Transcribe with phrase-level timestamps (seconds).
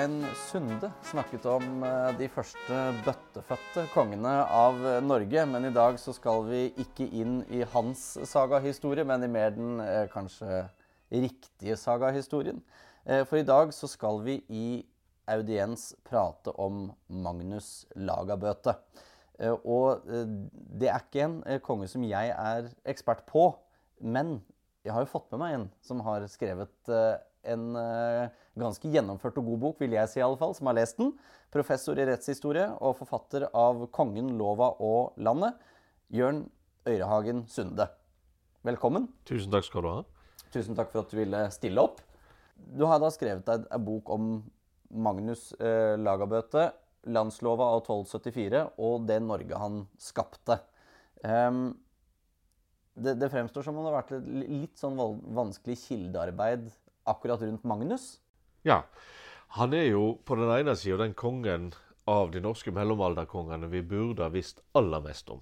[0.00, 5.42] Øystein Sunde snakket om eh, de første bøttefødte kongene av eh, Norge.
[5.44, 9.82] Men i dag så skal vi ikke inn i hans sagahistorie, men i mer den
[9.84, 10.62] eh, kanskje
[11.12, 12.62] riktige sagahistorien.
[13.04, 14.64] For i dag så skal vi i
[15.28, 18.76] audiens prate om Magnus Lagabøte.
[19.64, 23.48] Og det er ikke en konge som jeg er ekspert på,
[24.00, 24.38] men
[24.84, 26.92] jeg har jo fått med meg en som har skrevet
[27.48, 30.78] en uh, ganske gjennomført og god bok, vil jeg si i alle fall, som har
[30.78, 31.12] lest den.
[31.54, 35.56] Professor i rettshistorie og forfatter av 'Kongen, lova og landet',
[36.10, 36.44] Jørn
[36.88, 37.86] Øyrehagen Sunde.
[38.66, 39.08] Velkommen.
[39.24, 40.00] Tusen takk skal du ha.
[40.52, 42.00] Tusen takk for at du ville stille opp.
[42.56, 44.32] Du har da skrevet deg en bok om
[44.90, 46.72] Magnus uh, Lagabøte,
[47.08, 50.58] landslova av 1274 og det Norge han skapte.
[51.22, 51.78] Um,
[53.00, 54.98] det, det, fremstår som om det har vært et litt sånn
[55.36, 56.68] vanskelig kildearbeid
[57.04, 58.18] akkurat rundt Magnus?
[58.62, 58.82] Ja.
[59.58, 61.72] Han er jo på den ene sida den kongen
[62.10, 65.40] av de norske mellomalderkongene vi burde ha visst aller mest om.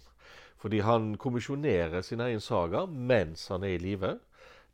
[0.59, 4.17] Fordi han kommisjonerer sin egen saga mens han er i live.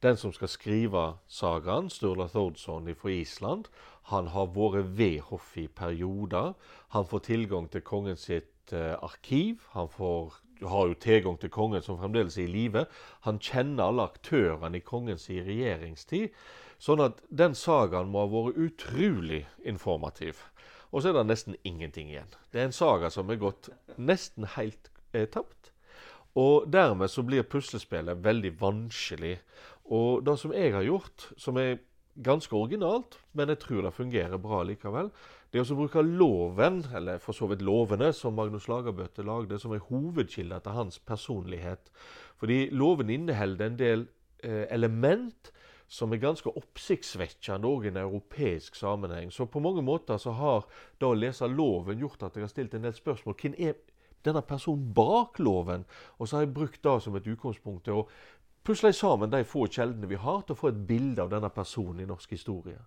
[0.04, 3.68] Den som skal skrive sagaen, Sturla Thordsson fra Island,
[4.10, 6.52] han har vært ved hoffet i perioder.
[6.92, 9.62] Han får tilgang til kongen sitt eh, arkiv.
[9.72, 12.84] Han får, har jo tilgang til kongen som fremdeles er i live.
[13.24, 16.28] Han kjenner alle aktørene i kongens regjeringstid.
[16.84, 20.42] Sånn at den sagaen må ha vært utrolig informativ.
[20.92, 22.34] Og så er det nesten ingenting igjen.
[22.52, 25.72] Det er en saga som er gått nesten helt eh, tapt.
[26.38, 29.38] Og dermed så blir puslespillet veldig vanskelig.
[29.96, 31.78] Og det som jeg har gjort, som er
[32.14, 35.10] ganske originalt, men jeg tror det fungerer bra likevel,
[35.50, 39.72] det er å bruke loven, eller for så vidt lovene, som Magnus Lagerbøtte lagde, som
[39.74, 41.90] er hovedkilde til hans personlighet.
[42.42, 44.08] Fordi loven inneholder en del
[44.42, 45.53] eh, element
[45.88, 49.32] som er ganske oppsiktsvekkende òg i en europeisk sammenheng.
[49.32, 50.64] Så på mange måter så har
[51.00, 53.36] da å lese loven gjort at jeg har stilt en del spørsmål.
[53.40, 53.76] Hvem er
[54.24, 55.84] denne personen bak loven?
[56.18, 58.08] Og så har jeg brukt det som et utgangspunkt til å
[58.64, 62.00] pusle sammen de få kjeldene vi har, til å få et bilde av denne personen
[62.00, 62.80] i norsk historie.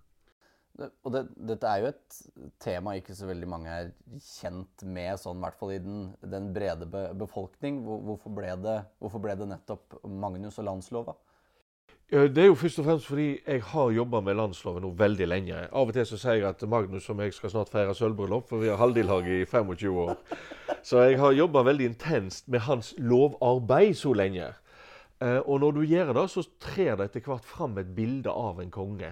[0.77, 2.17] Og det, dette er jo et
[2.61, 3.87] tema ikke så veldig mange er
[4.21, 7.79] kjent med, sånn i hvert fall i den, den brede be befolkning.
[7.85, 11.17] Hvorfor ble, det, hvorfor ble det nettopp Magnus og landslova?
[12.07, 15.57] Det er jo først og fremst fordi jeg har jobba med landsloven nå veldig lenge.
[15.75, 18.63] Av og til så sier jeg at Magnus og meg skal snart feire sølvbryllup, for
[18.63, 20.13] vi har halvdellag i 25 år.
[20.88, 24.47] Så jeg har jobba veldig intenst med hans lovarbeid så lenge.
[25.19, 28.62] Eh, og når du gjør det, så trer det etter hvert fram et bilde av
[28.63, 29.12] en konge.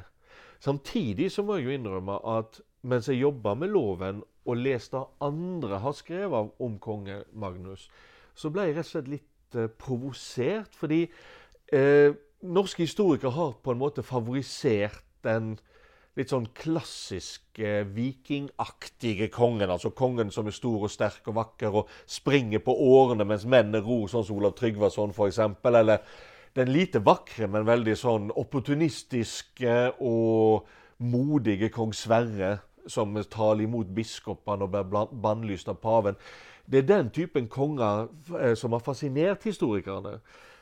[0.63, 5.81] Samtidig så må jeg jo innrømme at mens jeg jobba med loven og leste andre
[5.83, 7.89] har skrevet om konge Magnus,
[8.35, 10.71] så ble jeg rett og slett litt uh, provosert.
[10.79, 11.01] Fordi
[11.73, 12.15] uh,
[12.53, 15.55] norske historikere har på en måte favorisert den
[16.15, 19.71] litt sånn klassiske vikingaktige kongen.
[19.71, 23.83] Altså kongen som er stor og sterk og vakker og springer på årene mens mennene
[23.83, 25.41] ror, sånn som Olav Tryggvason f.eks.
[25.67, 26.05] Eller
[26.55, 30.69] den lite vakre, men veldig sånn opportunistiske og
[31.03, 32.55] modige kong Sverre
[32.87, 36.15] som taler imot biskopene og blir bannlyst av paven.
[36.65, 38.07] Det er den typen konger
[38.39, 40.19] eh, som har fascinert historikerne.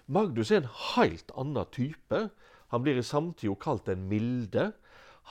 [0.07, 2.29] Magnus er en helt annen type.
[2.73, 4.73] Han blir i samtida kalt den milde.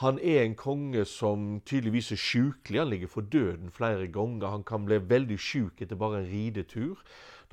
[0.01, 2.79] Han er en konge som tydeligvis er sjukelig.
[2.79, 4.49] Han ligger for døden flere ganger.
[4.49, 7.03] Han kan bli veldig sjuk etter bare en ridetur.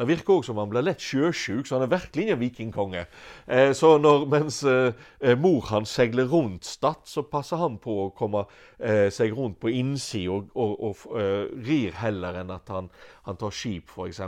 [0.00, 3.02] Det virker òg som han blir lett sjøsjuk, så han er virkelig ingen vikingkonge.
[3.44, 7.96] Eh, så når, mens eh, eh, mor hans seiler rundt Stad, så passer han på
[8.06, 8.46] å komme
[8.78, 12.88] eh, seg rundt på innsida og, og, og uh, rir heller enn at han,
[13.28, 14.22] han tar skip, f.eks.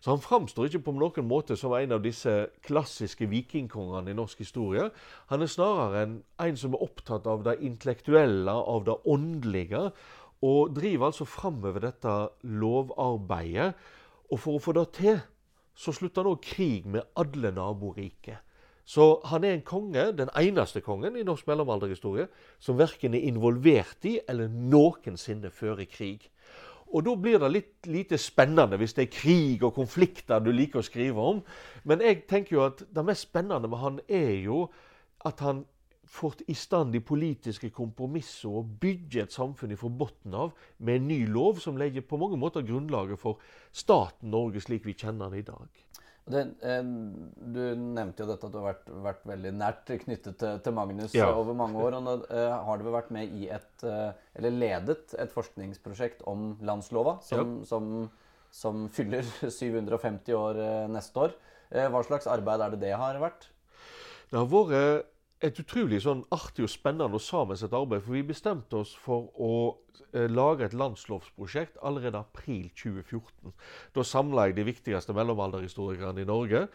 [0.00, 2.32] Så han framstår ikke på noen måte som en av disse
[2.64, 4.88] klassiske vikingkongene i norsk historie.
[5.28, 9.90] Han er snarere en, en som er opptatt av det intellektuelle, av det åndelige,
[10.42, 13.74] og driver altså framover dette lovarbeidet
[14.32, 15.20] og for å få det til,
[15.76, 18.40] så slutta han òg krig med alle naboriket.
[18.84, 22.26] Så han er en konge, den eneste kongen i norsk mellomalderhistorie,
[22.58, 26.26] som verken er involvert i eller noensinne fører krig.
[26.92, 30.82] Og da blir det litt lite spennende hvis det er krig og konflikter du liker
[30.82, 31.40] å skrive om.
[31.88, 34.66] Men jeg tenker jo at det mest spennende med han er jo
[35.24, 35.62] at han
[36.12, 41.08] fått i stand de politiske kompromisser og bygge et samfunn fra bunnen av med en
[41.08, 43.40] ny lov som legger på mange måter grunnlaget for
[43.72, 45.82] staten Norge slik vi kjenner den i dag.
[46.22, 46.82] Det, eh,
[47.54, 51.16] du nevnte jo dette at du har vært, vært veldig nært knyttet til, til Magnus
[51.16, 51.30] ja.
[51.34, 51.96] over mange år.
[51.98, 57.16] og uh, Har du vært med i et, uh, eller ledet et forskningsprosjekt om landslova,
[57.26, 57.70] som, ja.
[57.72, 57.88] som,
[58.54, 61.34] som fyller 750 år uh, neste år.
[61.72, 63.48] hva slags arbeid er det det har vært?
[64.30, 65.08] Det har vært
[65.42, 68.04] et utrolig sånn artig og spennende og sammensatt arbeid.
[68.04, 69.52] For vi bestemte oss for å
[70.14, 73.54] eh, lage et landslovsprosjekt allerede april 2014.
[73.96, 76.66] Da samla jeg de viktigste mellomalderhistorikerne i Norge.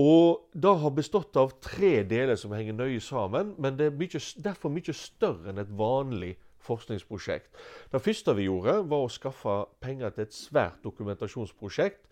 [0.00, 4.22] Og det har bestått av tre deler som henger nøye sammen, men det er mye,
[4.42, 6.36] derfor mye større enn et vanlig
[6.66, 7.50] forskningsprosjekt.
[7.92, 12.06] Det første vi gjorde, var å skaffe penger til et svært dokumentasjonsprosjekt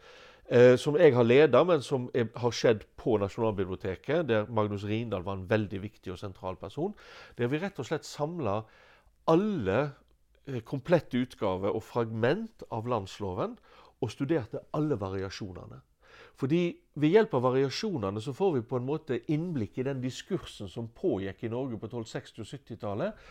[0.51, 5.27] eh, som jeg har ledet, men som er, har skjedd på Nasjonalbiblioteket, der Magnus Rindal
[5.27, 6.95] var en veldig viktig og sentral person.
[7.39, 8.63] Der vi rett og slett samla
[9.29, 9.81] alle
[10.47, 13.59] eh, komplette utgaver og fragment av landsloven,
[13.99, 15.81] og studerte alle variasjonene.
[16.39, 16.63] Fordi
[16.95, 20.91] ved hjelp av variasjonene så får vi på en måte innblikk i den diskursen som
[20.95, 23.25] pågikk i Norge på 1260- og 70-tallet.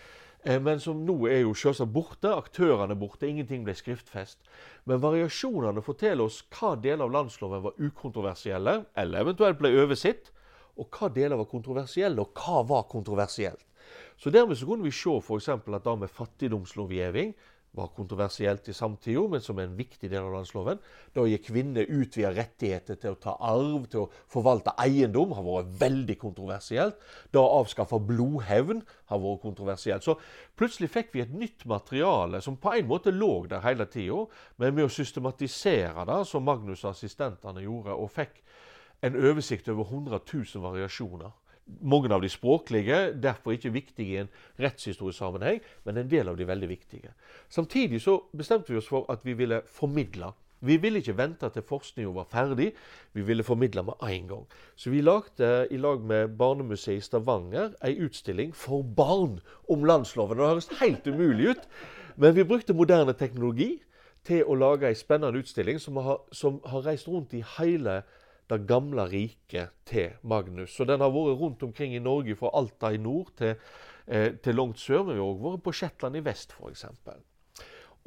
[0.47, 2.31] Eh, men som nå er jo selvsagt borte.
[2.31, 3.27] Aktørene borte.
[3.27, 4.39] Ingenting ble skriftfest.
[4.87, 10.31] Men variasjonene forteller oss hva deler av landsloven var ukontroversielle, eller eventuelt ble oversett,
[10.77, 13.65] og hva deler var kontroversielle, og hva var kontroversielt.
[14.17, 15.49] Så Dermed så kunne vi se f.eks.
[15.49, 17.35] at det med fattigdomslovgivning
[17.77, 20.81] var kontroversielt i samtida, men som er en viktig del av landsloven.
[21.15, 25.73] Da gir kvinner utvida rettigheter til å ta arv, til å forvalte eiendom, har vært
[25.83, 26.99] veldig kontroversielt.
[27.31, 28.81] Da å avskaffe blodhevn
[29.11, 30.05] har vært kontroversielt.
[30.05, 30.17] Så
[30.57, 34.23] plutselig fikk vi et nytt materiale som på en måte lå der hele tida,
[34.57, 38.41] men med å systematisere det, som Magnus og assistentene gjorde, og fikk
[39.05, 41.35] en oversikt over 100 000 variasjoner
[41.81, 44.29] mange av de språklige, derfor ikke viktige i en
[44.59, 47.13] rettshistorisk sammenheng, men en del av de veldig viktige.
[47.49, 50.31] Samtidig så bestemte vi oss for at vi ville formidle.
[50.59, 52.71] Vi ville ikke vente til forskninga var ferdig,
[53.13, 54.45] vi ville formidle med en gang.
[54.75, 60.37] Så vi lagde i lag med Barnemuseet i Stavanger ei utstilling for barn om landsloven.
[60.37, 61.67] Det høres helt umulig ut,
[62.15, 63.75] men vi brukte moderne teknologi
[64.25, 68.16] til å lage ei spennende utstilling som har, som har reist rundt i hele landet
[68.49, 70.75] det gamle riket til Magnus.
[70.75, 73.55] Så den har vært rundt omkring i Norge fra Alta i nord til,
[74.07, 75.03] eh, til langt sør.
[75.03, 76.85] Men vi har òg vært på Shetland i vest, f.eks.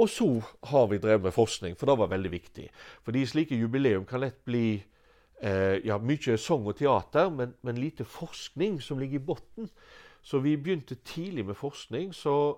[0.01, 2.71] Og så har vi drevet med forskning, for det var veldig viktig.
[3.05, 4.83] Fordi slike jubileum kan lett bli
[5.43, 9.69] eh, ja, mye sang og teater, men, men lite forskning som ligger i bunnen.
[10.23, 12.15] Så vi begynte tidlig med forskning.
[12.15, 12.57] så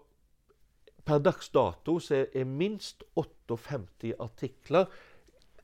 [1.03, 4.87] Per dags dato er minst 58 artikler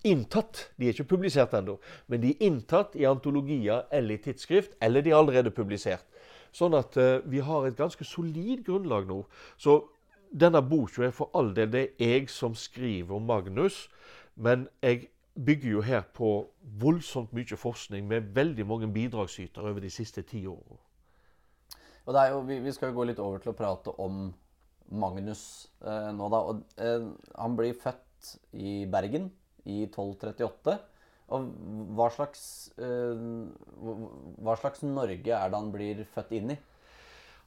[0.06, 0.68] inntatt.
[0.78, 5.02] De er ikke publisert ennå, men de er inntatt i antologier eller i tidsskrift, eller
[5.02, 6.06] de er allerede publisert.
[6.54, 9.20] Sånn at uh, vi har et ganske solid grunnlag nå.
[9.60, 9.80] Så
[10.30, 13.86] denne boka er for all del det jeg som skriver om Magnus,
[14.36, 15.08] men jeg
[15.38, 16.30] bygger jo her på
[16.80, 20.58] voldsomt mye forskning med veldig mange bidragsytere over de siste ti jo,
[22.48, 24.30] vi, vi, skal jo gå litt over til å prate om
[24.88, 26.40] Magnus eh, nå, da.
[26.40, 27.04] Og, eh,
[27.36, 29.28] han blir født i Bergen
[29.68, 30.76] i 1238.
[31.36, 31.48] Og
[31.96, 32.42] hva slags,
[32.80, 33.48] uh,
[34.40, 36.58] hva slags Norge er det han blir født inn i?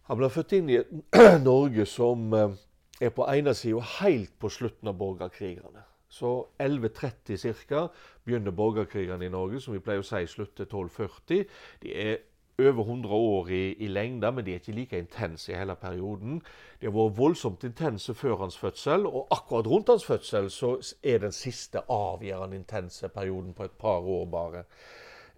[0.10, 0.92] Han blir født inn i et
[1.50, 2.54] Norge som uh,
[3.02, 5.88] er på ene sida helt på slutten av borgerkrigene.
[6.12, 6.30] Så
[6.60, 7.86] 1130 ca.
[8.26, 11.46] begynner borgerkrigene i Norge, som vi pleier å si slutter 1240.
[11.82, 12.20] De er
[12.60, 16.42] over 100 år i, i lengde, men de er ikke like intense i hele perioden.
[16.82, 21.24] De har vært voldsomt intense før hans fødsel, og akkurat rundt hans fødsel så er
[21.24, 24.64] den siste avgjørende intense perioden på et par år bare.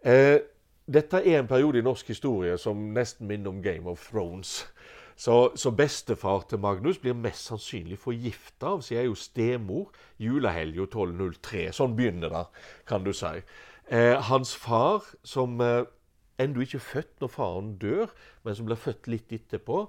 [0.05, 0.39] Eh,
[0.93, 4.65] dette er en periode i norsk historie som nesten minner om Game of Thrones.
[5.15, 11.67] Så, så bestefar til Magnus blir mest sannsynlig forgifta av sin egen stemor julehelga 1203.
[11.77, 12.43] Sånn begynner det,
[12.89, 13.35] kan du si.
[13.93, 15.85] Eh, hans far, som eh,
[16.41, 18.13] ennå ikke født når faren dør,
[18.43, 19.85] men som blir født litt etterpå.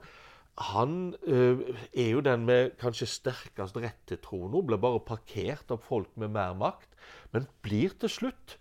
[0.75, 5.83] Han øh, er jo den med kanskje sterkest rett til trona, blir bare parkert av
[5.83, 6.93] folk med mer makt,
[7.35, 8.59] men blir til slutt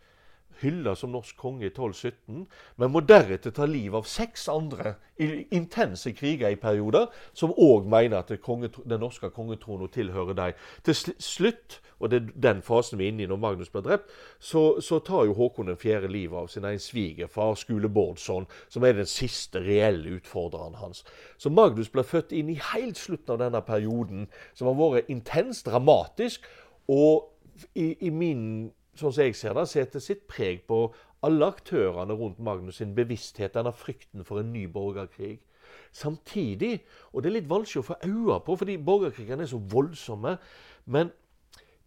[0.63, 2.46] hylla som norsk konge i 1217,
[2.77, 7.86] men må deretter ta livet av seks andre i intense kriger i perioder, som òg
[7.89, 10.62] mener at den norske kongetronen tilhører dem.
[10.84, 14.10] Til slutt og det er den fasen vi er inne i når Magnus blir drept,
[14.39, 18.84] så, så tar jo Håkon den fjerde livet av sin egen svigerfar, Skule Bårdsson, som
[18.84, 21.05] er den siste reelle utfordreren hans.
[21.39, 25.63] Så Magnus blir født inn i helt slutten av denne perioden, som har vært intens,
[25.63, 26.43] dramatisk,
[26.91, 27.29] og
[27.72, 30.85] i, i min sånn som jeg ser det, setter sitt preg på
[31.23, 35.39] alle aktørene rundt Magnus sin bevissthet, denne frykten for en ny borgerkrig.
[35.93, 40.38] Samtidig, og det er litt vanskelig å få øye på, fordi borgerkrigene er så voldsomme,
[40.85, 41.13] men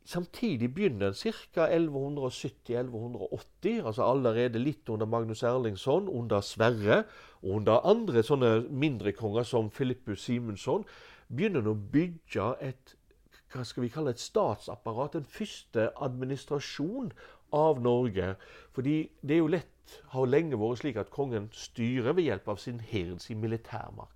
[0.07, 1.67] Samtidig begynner en ca.
[1.67, 7.03] 1170-1180, altså allerede litt under Magnus Erlingsson, under Sverre
[7.43, 10.85] og under andre sånne mindre konger som Filippus Simonsson,
[11.27, 12.96] begynner en å bygge et
[13.57, 17.11] hva skal vi kalle et statsapparat, en første administrasjon
[17.57, 18.35] av Norge.
[18.77, 19.73] Fordi det er jo lett,
[20.13, 24.13] har lenge vært slik at kongen styrer ved hjelp av sin hird, sin militærmakt.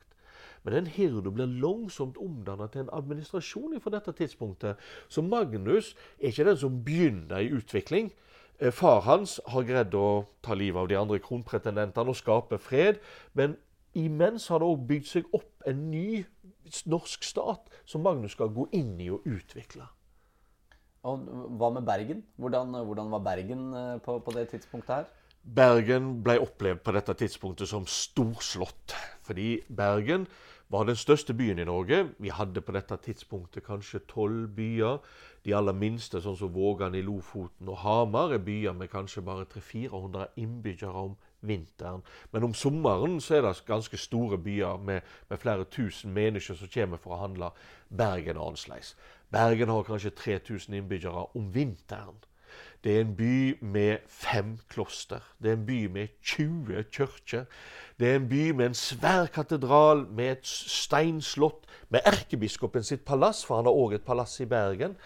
[0.63, 4.77] Men den hirden blir langsomt omdannet til en administrasjon fra dette tidspunktet.
[5.09, 8.11] Så Magnus er ikke den som begynner i utvikling.
[8.61, 13.01] Eh, far hans har greid å ta livet av de andre kronpretendentene og skape fred.
[13.33, 13.57] Men
[13.99, 16.25] imens har det òg bygd seg opp en ny
[16.87, 19.89] norsk stat som Magnus skal gå inn i og utvikle.
[21.09, 21.25] Og
[21.57, 22.23] Hva med Bergen?
[22.37, 25.09] Hvordan, hvordan var Bergen eh, på, på, det tidspunktet her?
[25.41, 28.95] Bergen ble opplevd på dette tidspunktet som storslått.
[29.25, 30.27] Fordi Bergen
[30.69, 32.03] var den største byen i Norge.
[32.19, 35.01] Vi hadde på dette tidspunktet kanskje tolv byer.
[35.45, 39.49] De aller minste, sånn som Vågan i Lofoten og Hamar, er byer med kanskje bare
[39.49, 42.03] 300-400 innbyggere om vinteren.
[42.33, 46.73] Men om sommeren så er det ganske store byer med, med flere tusen mennesker som
[46.75, 47.53] kommer for å handle.
[47.89, 48.97] Bergen er annerledes.
[49.31, 52.19] Bergen har kanskje 3000 innbyggere om vinteren.
[52.85, 55.21] Det er en by med fem kloster.
[55.43, 57.45] Det er en by med 20 kirker.
[57.99, 63.45] Det er en by med en svær katedral, med et steinslott, med erkebiskopen sitt palass,
[63.45, 64.97] for han har òg et palass i Bergen.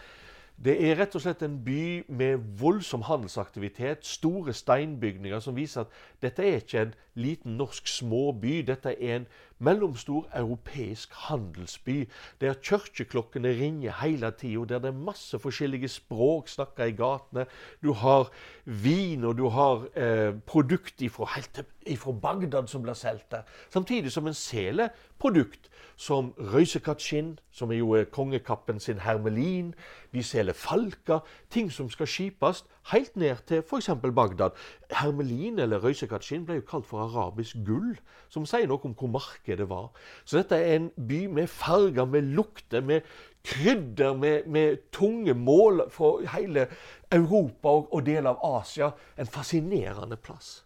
[0.57, 5.97] Det er rett og slett en by med voldsom handelsaktivitet, store steinbygninger som viser at
[6.23, 8.61] dette er ikke en liten norsk småby.
[8.67, 9.27] Dette er en
[9.59, 12.09] mellomstor europeisk handelsby,
[12.41, 17.47] der kirkeklokkene ringer hele tida, der det er masse forskjellige språk snakka i gatene.
[17.83, 18.31] Du har
[18.65, 23.43] vin, og du har eh, produkt ifra, Bagdad som blir solgt der.
[23.71, 29.75] Samtidig som en selger produkt som røysekattskinn, som er jo er kongekappen sin hermelin.
[30.13, 31.21] De selger falker,
[31.51, 33.91] ting som skal skipes helt ned til f.eks.
[34.15, 34.57] Bagdad.
[34.93, 37.95] Hermelin eller røysekatskin ble jo kalt for arabisk gull,
[38.33, 39.91] som sier noe om hvor markedet var.
[40.25, 43.07] Så dette er en by med farger, med lukter, med
[43.45, 46.69] krydder, med, med tunge mål fra hele
[47.13, 48.93] Europa og, og deler av Asia.
[49.21, 50.61] En fascinerende plass.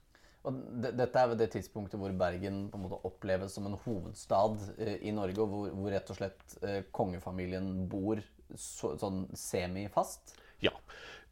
[0.49, 4.63] Og dette er ved det tidspunktet hvor Bergen på en måte oppleves som en hovedstad
[4.79, 8.23] eh, i Norge, og hvor, hvor, rett og slett eh, kongefamilien bor
[8.55, 10.37] så, sånn semifast?
[10.65, 10.73] Ja,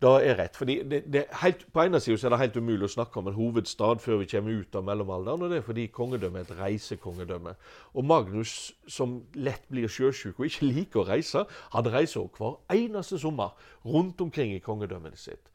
[0.02, 0.56] det er rett.
[0.56, 3.34] fordi det, det helt, På ene siden er det helt umulig å snakke om en
[3.34, 5.42] hovedstad før vi kommer ut av mellomalderen.
[5.42, 7.54] og Det er fordi kongedømmet er et reisekongedømme.
[7.94, 13.18] Og Magnus, som lett blir sjøsjuk og ikke liker å reise, han reiser hver eneste
[13.18, 15.48] sommer rundt omkring i kongedømmet sitt.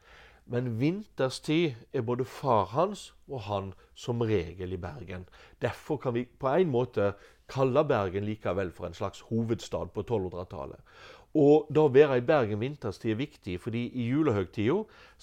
[0.50, 5.28] Men vinterstid er både far hans og han som regel i Bergen.
[5.62, 7.12] Derfor kan vi på en måte
[7.52, 10.80] kalle Bergen likevel for en slags hovedstad på 1200-tallet.
[11.34, 14.74] Og da være i Bergen vinterstid er viktig, fordi i julehøgtida,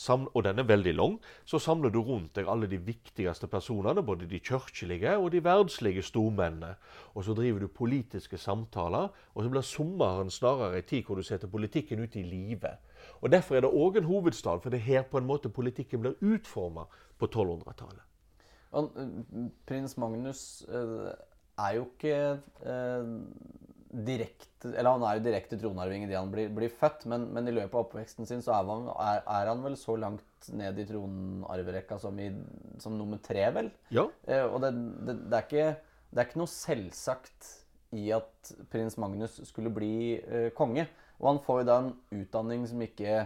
[0.10, 4.25] og den er veldig lang, så samler du rundt deg alle de viktigste personene, både
[4.25, 6.74] de kirkelige og de verdslige stormennene.
[7.13, 11.24] Og så driver du politiske samtaler, og så blir sommeren snarere en tid hvor du
[11.24, 12.82] setter politikken ut i livet.
[13.22, 16.01] Og Derfor er det òg en hovedstad, for det er her på en måte politikken
[16.01, 16.88] blir utforma
[17.20, 18.01] på 1200-tallet.
[18.74, 21.13] Eh, prins Magnus eh,
[21.58, 23.13] er jo ikke eh,
[23.89, 27.55] direkte Eller han er jo direkte tronarving idet han blir, blir, født, men, men, i
[27.55, 30.86] løpet av oppveksten sin så er han, er, er han vel så langt ned i
[30.89, 32.29] tronarverekka som, i,
[32.81, 33.72] som nummer tre, vel?
[33.93, 34.05] Ja.
[34.46, 34.74] og det,
[35.08, 35.67] det, det, er ikke,
[36.12, 37.50] det er ikke noe selvsagt
[37.98, 40.19] i at prins Magnus skulle bli
[40.55, 40.86] konge.
[41.19, 41.91] Og han får jo da en
[42.22, 43.25] utdanning som ikke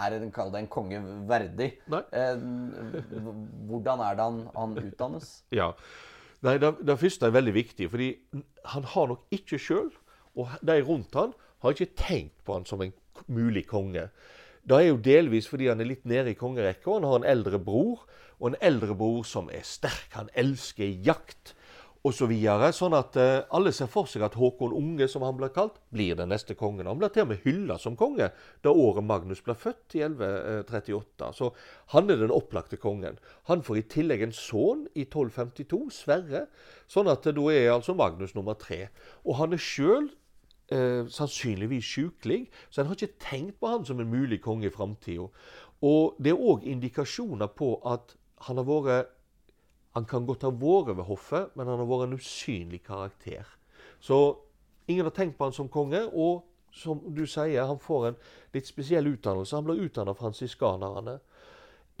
[0.00, 1.72] er en, kall det en konge verdig.
[1.90, 2.44] Eh,
[3.70, 5.30] hvordan er det han, han utdannes?
[5.54, 5.72] Ja,
[6.46, 8.10] Nei, det, det, første er veldig viktig, fordi
[8.72, 9.90] han har nok ikke sjøl,
[10.40, 12.94] og de rundt han har ikke tenkt på han som en
[13.28, 14.06] mulig konge.
[14.64, 16.96] Det er jo delvis fordi han er litt nede i kongerekka.
[16.96, 18.06] Han har en eldre bror,
[18.40, 20.08] og en eldre bror som er sterk.
[20.16, 21.54] Han elsker jakt
[22.02, 22.16] osv.
[22.20, 25.52] Så videre, sånn at uh, alle ser for seg at Håkon Unge, som han blir
[25.52, 26.88] kalt, blir den neste kongen.
[26.88, 28.30] Han blir til og med hylla som konge
[28.64, 31.32] da året Magnus ble født, i 1138.
[31.36, 31.50] Så
[31.94, 33.20] han er den opplagte kongen.
[33.50, 36.46] Han får i tillegg en sønn i 1252, Sverre.
[36.88, 38.86] Sånn at uh, da er altså Magnus nummer tre.
[39.26, 40.08] Og han er sjøl
[40.70, 44.74] eh, sannsynligvis sjukelig, så en har ikke tenkt på han som en mulig konge i
[44.74, 45.28] framtida.
[45.84, 48.14] Og det er òg indikasjoner på at
[48.46, 49.16] han har vært
[49.94, 53.48] han kan godt ha vært ved hoffet, men han har vært en usynlig karakter.
[54.00, 54.38] Så
[54.86, 58.20] ingen har tenkt på han som konge, og som du sier, han får en
[58.54, 59.56] litt spesiell utdannelse.
[59.56, 61.18] Han blir utdannet av fransiskanerne.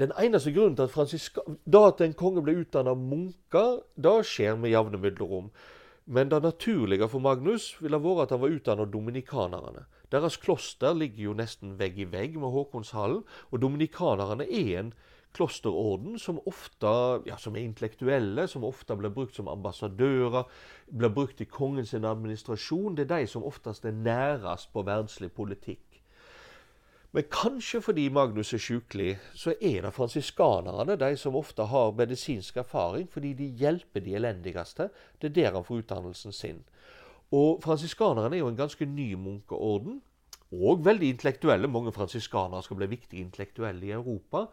[0.00, 4.20] Den eneste grunnen til at, fransiska, da at en konge ble utdannet av munker, da
[4.24, 5.50] skjer med jevne mellomrom.
[6.10, 9.84] Men det naturlige for Magnus ville vært at han var utdannet av dominikanerne.
[10.10, 13.20] Deres kloster ligger jo nesten vegg i vegg med Håkonshallen,
[13.50, 14.94] og dominikanerne er en
[15.36, 16.90] klosterorden som ofte
[17.26, 20.48] ja, som er intellektuelle, som ofte blir brukt som ambassadører,
[20.90, 22.96] blir brukt i kongens administrasjon.
[22.96, 25.90] Det er de som oftest er nærest på verdslig politikk.
[27.12, 32.56] Men kanskje fordi Magnus er sjukelig, så er det fransiskanerne de som ofte har medisinsk
[32.62, 34.90] erfaring, fordi de hjelper de elendigste.
[35.18, 36.62] Det er der han får utdannelsen sin.
[37.32, 40.02] Og fransiskanerne er jo en ganske ny munkeorden.
[40.50, 41.70] Og veldig intellektuelle.
[41.70, 44.46] Mange fransiskanere skal bli viktige intellektuelle i Europa.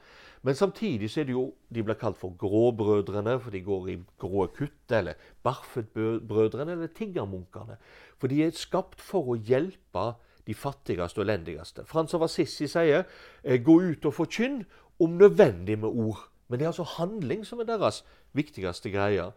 [0.46, 3.98] Men samtidig så er det jo De blir kalt for gråbrødrene, for de går i
[4.20, 4.92] grå kutt.
[4.92, 5.13] Eller
[5.44, 7.77] barfetbrødrene, eller tiggermunkene.
[8.18, 10.13] For de er skapt for å hjelpe
[10.48, 11.86] de fattigste og elendigste.
[11.86, 13.04] Frans av Assisi sier
[13.44, 14.66] eh, 'gå ut og forkynn',
[15.00, 16.30] om nødvendig med ord.
[16.48, 19.32] Men det er altså handling som er deres viktigste greie.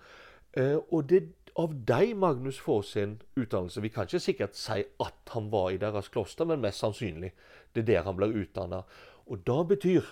[0.57, 3.83] Eh, og det av dem Magnus får sin utdannelse.
[3.85, 7.33] Vi kan ikke sikkert si at han var i deres kloster, men mest sannsynlig.
[7.75, 8.83] Det er der han blir utdanna.
[9.26, 10.09] Og det betyr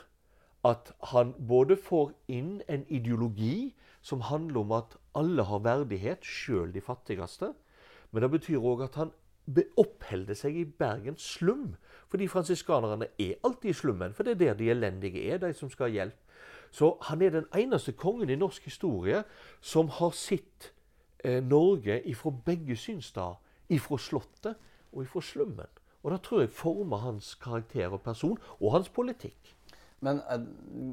[0.69, 6.73] at han både får inn en ideologi som handler om at alle har verdighet, sjøl
[6.75, 7.52] de fattigste.
[8.11, 9.12] Men det betyr òg at han
[9.81, 11.76] oppholder seg i Bergens slum.
[12.09, 15.71] Fordi fransiskanerne er alltid i slummen, for det er der de elendige er, de som
[15.71, 16.19] skal ha hjelp.
[16.71, 19.23] Så han er den eneste kongen i norsk historie
[19.61, 20.73] som har sett
[21.25, 23.38] eh, Norge ifra begge synssteder.
[23.68, 24.56] Ifra Slottet
[24.92, 25.78] og ifra slummen.
[26.02, 29.54] Og det tror jeg former hans karakter og person, og hans politikk.
[30.00, 30.42] Men eh,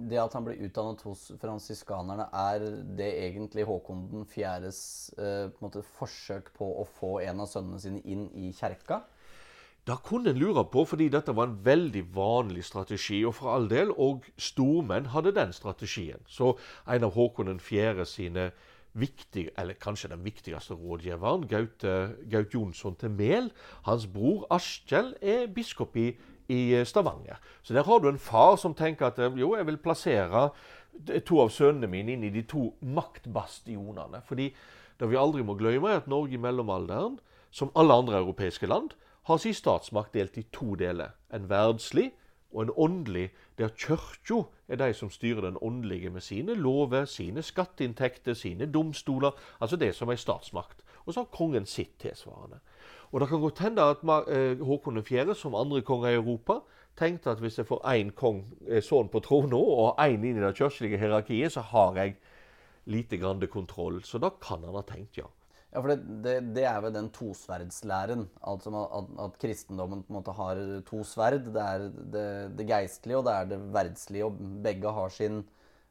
[0.09, 2.65] det at han ble utdannet hos fransiskanerne, er
[2.97, 4.79] det egentlig Håkon den fjerdes
[5.21, 9.03] eh, forsøk på å få en av sønnene sine inn i kjerka?
[9.85, 13.19] Da kunne en lure på, fordi dette var en veldig vanlig strategi.
[13.29, 16.25] Og for all del, og stormenn hadde den strategien.
[16.25, 16.55] Så
[16.89, 18.49] en av Håkon den fjerde sine
[18.95, 23.51] viktig, eller kanskje den viktigste rådgiveren, Gaute, Gaut Jonsson til Mel,
[23.85, 26.13] hans bror Askjell, er biskop i
[26.47, 27.39] i Stavanger.
[27.63, 30.49] Så der har du en far som tenker at eh, jo, jeg vil plassere
[31.25, 34.21] to av sønnene mine inn i de to maktbastionene.
[34.27, 34.51] Fordi
[34.99, 37.17] det vi aldri må glemme, er at Norge i mellomalderen,
[37.51, 38.93] som alle andre europeiske land,
[39.25, 41.15] har sin statsmakt delt i to deler.
[41.33, 42.11] En verdslig
[42.53, 47.41] og en åndelig, der kirka er de som styrer den åndelige med sine lover, sine
[47.41, 49.31] skatteinntekter, sine domstoler.
[49.61, 50.83] Altså det som er statsmakt.
[51.05, 52.59] Og så har kongen sitt tilsvarende.
[53.11, 56.59] Og det kan godt hende at eh, Håkon 4., som andre konger i Europa,
[56.97, 58.45] tenkte at hvis jeg får én kong,
[58.81, 62.15] sønn på trona og én inn i det kirkelige hierarkiet, så har jeg
[62.85, 64.03] lite grann kontroll.
[64.03, 65.27] Så da kan han ha tenkt, ja.
[65.75, 68.21] Ja, for det, det, det er vel den tosverdslæren.
[68.47, 71.49] Altså at, at, kristendommen på en måte har to sverd.
[71.51, 74.29] Det er det, det geistlige og det er det verdslige.
[74.29, 75.41] Og begge har, sin,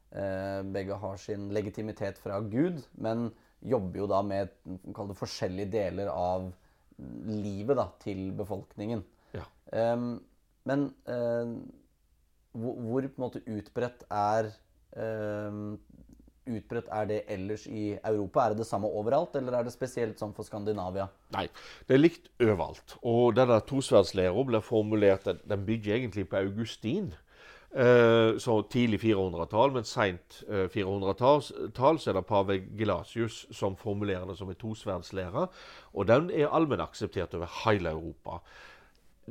[0.09, 3.27] eh, begge har sin legitimitet fra Gud, men
[3.61, 4.57] jobber jo da med
[5.21, 6.49] forskjellige deler av
[7.29, 9.05] livet da, til befolkningen.
[9.35, 9.45] Ja.
[9.93, 10.15] Um,
[10.65, 11.53] men uh,
[12.55, 14.49] hvor, hvor, på en måte utbredt er
[14.97, 15.75] uh,
[16.45, 18.45] utbredt er det ellers i Europa?
[18.45, 21.07] Er det det samme overalt, eller er det spesielt sånn for Skandinavia?
[21.35, 21.47] Nei,
[21.87, 22.97] det er likt overalt.
[23.03, 27.13] Og denne tosverdslæra ble formulert Den bygger egentlig på Augustin.
[27.75, 34.29] Eh, så tidlig 400-tall, men seint 400-tall eh, så er det pave Gelasius som formulerer
[34.29, 35.47] det som en tosverdslære.
[35.93, 38.39] Og den er allmennakseptert over hele Europa.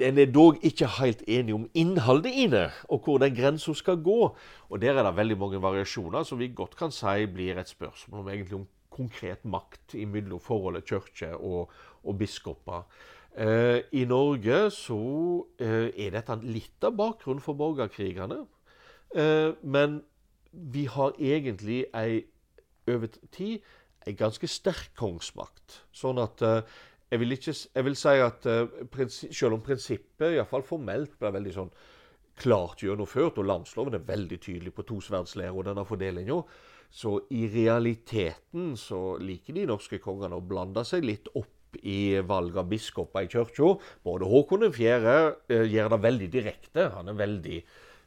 [0.03, 4.01] En er dog ikke helt enig om innholdet i det, og hvor den grensa skal
[4.03, 4.35] gå.
[4.69, 8.21] Og Der er det veldig mange variasjoner som vi godt kan si blir et spørsmål
[8.21, 11.71] om egentlig om konkret makt mellom forholdet kirke og,
[12.03, 12.83] og biskoper.
[13.37, 14.99] Eh, I Norge så
[15.59, 18.45] eh, er dette litt av bakgrunnen for borgerkrigene.
[19.15, 20.03] Eh, men
[20.53, 22.25] vi har egentlig ei,
[22.87, 23.63] over tid
[24.07, 25.81] ei ganske sterk kongsmakt.
[25.95, 26.43] Sånn at
[27.15, 28.47] jeg vil, ikke, jeg vil si at
[29.15, 31.71] selv om prinsippet, iallfall formelt, ble veldig sånn
[32.41, 36.41] klart gjennomført, og landsloven er veldig tydelig på tosverdslæra og denne fordelinga,
[36.95, 42.55] så i realiteten så liker de norske kongene å blande seg litt opp i valg
[42.61, 43.73] av biskoper i kirka.
[44.07, 45.15] Både Håkon 4.
[45.51, 46.87] Eh, gjør det veldig direkte.
[46.95, 47.59] Han er veldig,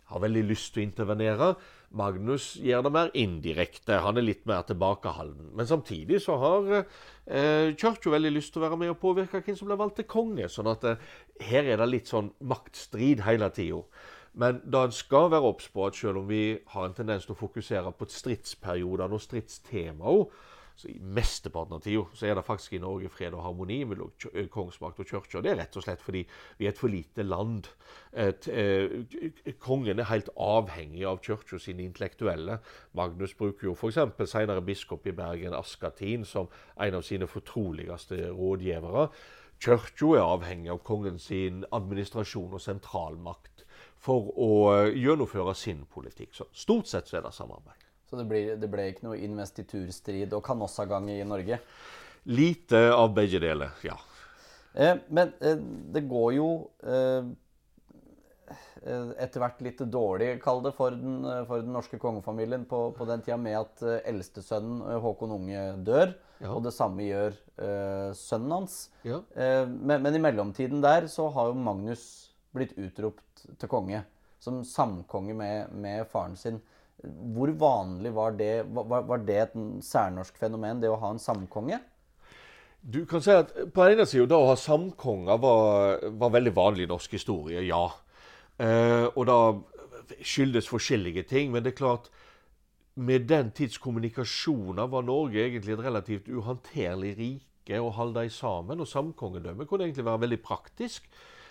[0.08, 1.52] har veldig lyst til å intervenere.
[1.98, 4.02] Magnus gjør det mer indirekte.
[4.04, 5.54] Han er litt mer tilbakeholden.
[5.56, 9.58] Men samtidig så har eh, kirka veldig lyst til å være med og påvirke hvem
[9.60, 10.50] som blir valgt til konge.
[10.52, 11.08] sånn at eh,
[11.50, 13.84] her er det litt sånn maktstrid hele tida.
[14.38, 17.34] Men da en skal være obs på at selv om vi har en tendens til
[17.34, 20.28] å fokusere på stridsperiodene og stridstemaer,
[20.78, 24.12] så I mesteparten av tida er det faktisk i Norge fred og harmoni mellom
[24.54, 25.42] kongsmakt og kirke.
[25.42, 26.22] Det er rett og slett fordi
[26.60, 27.70] vi er et for lite land.
[28.14, 32.60] Et, eh, kongen er helt avhengig av kirka sine intellektuelle.
[32.94, 34.30] Magnus bruker jo f.eks.
[34.30, 39.10] senere biskop i Bergen, Askatin, som en av sine fortroligste rådgivere.
[39.60, 43.66] Kirka er avhengig av kongen sin administrasjon og sentralmakt
[43.98, 46.36] for å eh, gjennomføre sin politikk.
[46.38, 47.87] Så stort sett så er det samarbeid.
[48.10, 51.60] Så det, blir, det ble ikke noe investiturstrid og kanossagang i Norge?
[52.28, 53.98] Lite av begge deler, ja.
[54.78, 55.60] Eh, men eh,
[55.92, 56.48] det går jo
[56.88, 57.28] eh,
[58.84, 63.08] eh, etter hvert litt dårlig, kall det, for den, for den norske kongefamilien på, på,
[63.10, 66.16] den tida, med at uh, eldstesønnen Håkon Unge dør.
[66.38, 66.54] Ja.
[66.54, 68.80] Og det samme gjør uh, sønnen hans.
[69.08, 69.20] Ja.
[69.34, 72.06] Uh, men, men, i mellomtiden der så har jo Magnus
[72.56, 74.06] blitt utropt til konge.
[74.40, 76.62] Som samkonge med, med faren sin.
[77.04, 78.66] Hvor vanlig var det?
[78.74, 79.56] Var, var det et
[79.86, 81.80] særnorsk fenomen, det å ha en samkonge?
[82.82, 86.54] Du kan si at På den ene sida da å ha samkonger var, var, veldig
[86.56, 87.84] vanlig i norsk historie, ja.
[88.58, 89.40] Eh, og da
[90.24, 91.52] skyldes forskjellige ting.
[91.52, 92.10] Men det er klart
[92.98, 98.82] med den tids kommunikasjoner var Norge egentlig et relativt uhåndterlig rike å holde sammen.
[98.82, 101.06] Og samkongedømmet kunne egentlig være veldig praktisk.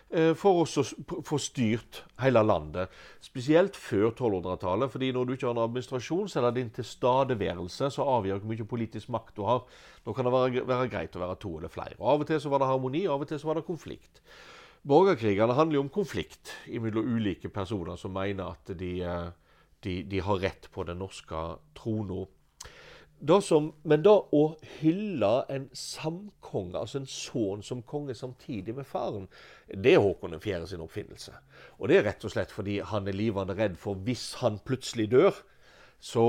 [0.06, 0.84] Eh, for oss å
[1.26, 2.92] få styrt hele landet.
[3.24, 4.90] Spesielt før 1200-tallet.
[4.90, 8.52] fordi når du ikke har en administrasjon, så er det din tilstedeværelse som avgjør hvor
[8.52, 9.64] mye politisk makt du har.
[10.06, 11.98] Da kan det være, være, greit å være to eller flere.
[11.98, 14.22] Og Av og til så var det harmoni, av og til så var det konflikt.
[14.86, 19.30] Borgerkrigene handler jo om konflikt mellom ulike personer som mener at de, eh,
[19.82, 22.28] de, de har rett på den norske trona.
[23.40, 24.42] Som, men da å
[24.76, 29.24] hylle en samkonge, altså en sønn som konge samtidig med faren,
[29.72, 30.66] det er Håkon 4.
[30.68, 31.32] sin oppfinnelse.
[31.80, 35.08] Og det er rett og slett fordi han er livende redd for hvis han plutselig
[35.14, 35.40] dør,
[35.96, 36.26] så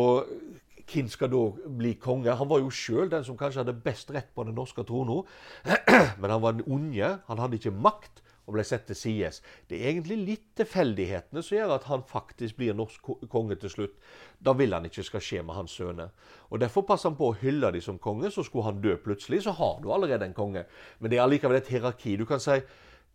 [0.88, 1.42] hvem skal da
[1.78, 2.32] bli konge?
[2.40, 5.20] Han var jo sjøl den som kanskje hadde best rett på den norske trona.
[6.22, 9.30] Men han var den unge, han hadde ikke makt og ble sett til side.
[9.68, 13.98] Det er egentlig litt tilfeldighetene som gjør at han faktisk blir norsk konge til slutt.
[14.40, 16.14] Da vil han ikke skal skje med hans sønner.
[16.50, 18.32] Og Derfor passer han på å hylle dem som konge.
[18.32, 20.64] Så skulle han dø plutselig, så har du allerede en konge.
[21.00, 22.16] Men det er allikevel et hierarki.
[22.16, 22.62] Du kan si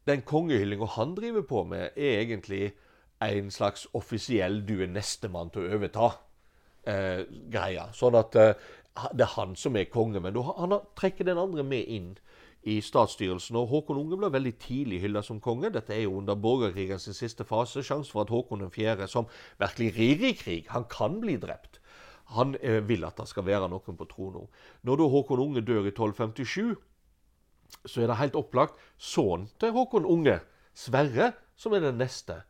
[0.07, 2.75] den kongehyllinga han driver på med, er egentlig
[3.23, 6.12] en slags offisiell 'du er nestemann til å overta'
[6.87, 7.87] eh, greia.
[7.95, 8.55] Sånn at eh,
[9.14, 12.18] det er han som er konge, men han trekker den andre med inn
[12.62, 13.57] i statsstyrelsen.
[13.59, 15.72] Og Håkon Unge ble veldig tidlig hylla som konge.
[15.75, 17.83] Dette er jo under borgerkrigens siste fase.
[17.83, 19.29] Sjanse for at Håkon 4., som
[19.61, 21.81] virkelig rir i krig, han kan bli drept.
[22.37, 24.46] Han eh, vil at det skal være noen på trona.
[24.83, 26.77] Når da Håkon Unge dør i 1257,
[27.87, 30.40] så er det helt opplagt sønnen til Håkon Unge,
[30.75, 32.42] Sverre, som er den neste.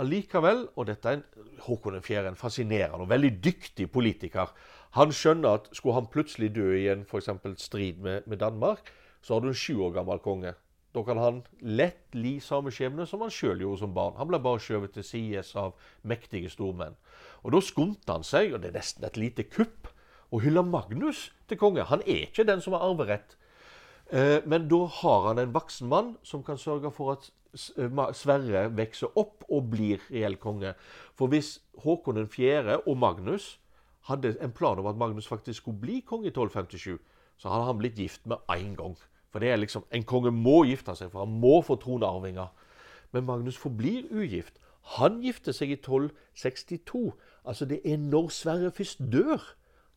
[0.00, 4.54] Allikevel, og dette er en, Håkon 4., en fascinerende og veldig dyktig politiker,
[4.96, 7.20] han skjønner at skulle han plutselig dø i en for
[7.56, 10.54] strid med, med Danmark, så har du en sju år gammel konge.
[10.92, 14.18] Da kan han lett li samme skjebne som han sjøl gjorde som barn.
[14.18, 15.72] Han ble bare skjøvet til sides av
[16.04, 16.98] mektige stormenn.
[17.42, 19.88] Og Da skumte han seg, og det er nesten et lite kupp,
[20.32, 21.84] å hylle Magnus til konge.
[21.88, 23.36] Han er ikke den som har arverett.
[24.12, 28.66] Eh, men da har han en voksen mann som kan sørge for at eh, Sverre
[28.72, 30.74] vokser opp og blir reell konge.
[31.16, 32.82] For hvis Håkon 4.
[32.86, 33.58] og Magnus
[34.08, 36.98] hadde en plan om at Magnus faktisk skulle bli konge i 1257,
[37.38, 38.96] så hadde han blitt gift med én gang.
[39.32, 42.52] For det er liksom, En konge må gifte seg, for han må få tronarvinger.
[43.12, 44.58] Men Magnus forblir ugift.
[44.98, 47.12] Han gifter seg i 1262.
[47.44, 49.40] Altså det er når Sverre først dør.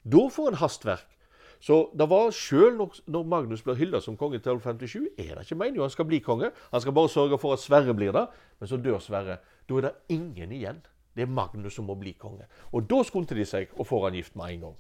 [0.06, 1.12] Da får han hastverk.
[1.60, 5.46] Så det var sjøl når, når, Magnus blir hylla som konge i 1257, er det
[5.46, 6.52] ikke meningen han skal bli konge.
[6.72, 8.28] Han skal bare sørge for at Sverre blir det.
[8.60, 9.40] Men så dør Sverre.
[9.70, 10.84] Da er det ingen igjen.
[11.16, 12.46] Det er Magnus som må bli konge.
[12.76, 14.76] Og da skyndte de seg og får han gift med en gang.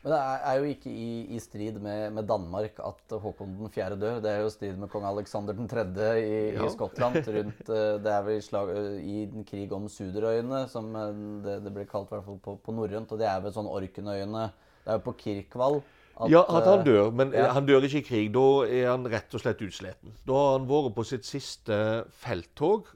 [0.00, 3.98] Men det er, jo ikke i, i strid med, med, Danmark at Håkon den 4.
[4.00, 4.22] dør.
[4.24, 5.84] Det er jo i strid med kong Alexander 3.
[6.16, 6.64] i, ja.
[6.64, 7.20] i Skottland.
[7.36, 11.58] rundt, eh, Det er vel slag, eh, i en krig om Suderøyene, som eh, det,
[11.66, 13.12] det blir kalt i hvert fall på, på norrønt.
[13.12, 14.48] Og det er vel sånn Orkenøyene
[14.80, 15.82] Det er jo på Kirkvall.
[16.16, 17.12] At, ja, at han dør.
[17.16, 17.50] Men ja.
[17.52, 18.32] han dør ikke i krig.
[18.32, 20.16] Da er han rett og slett utsletten.
[20.28, 21.76] Da har han vært på sitt siste
[22.24, 22.88] felttog.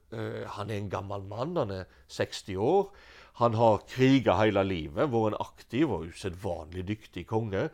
[0.57, 1.53] Han er en gammel mann.
[1.61, 2.95] Han er 60 år.
[3.41, 7.69] Han har kriga hele livet, vært en aktiv og usedvanlig dyktig konge.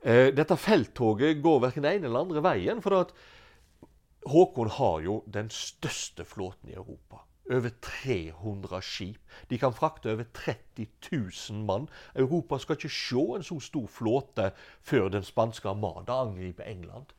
[0.00, 2.80] Eh, dette felttoget går verken den ene eller andre veien.
[2.84, 3.12] For at
[4.24, 7.24] Håkon har jo den største flåten i Europa.
[7.52, 9.20] Over 300 skip.
[9.50, 11.88] De kan frakte over 30 000 mann.
[12.16, 17.12] Europa skal ikke se en så stor flåte før den spanske armada angriper England.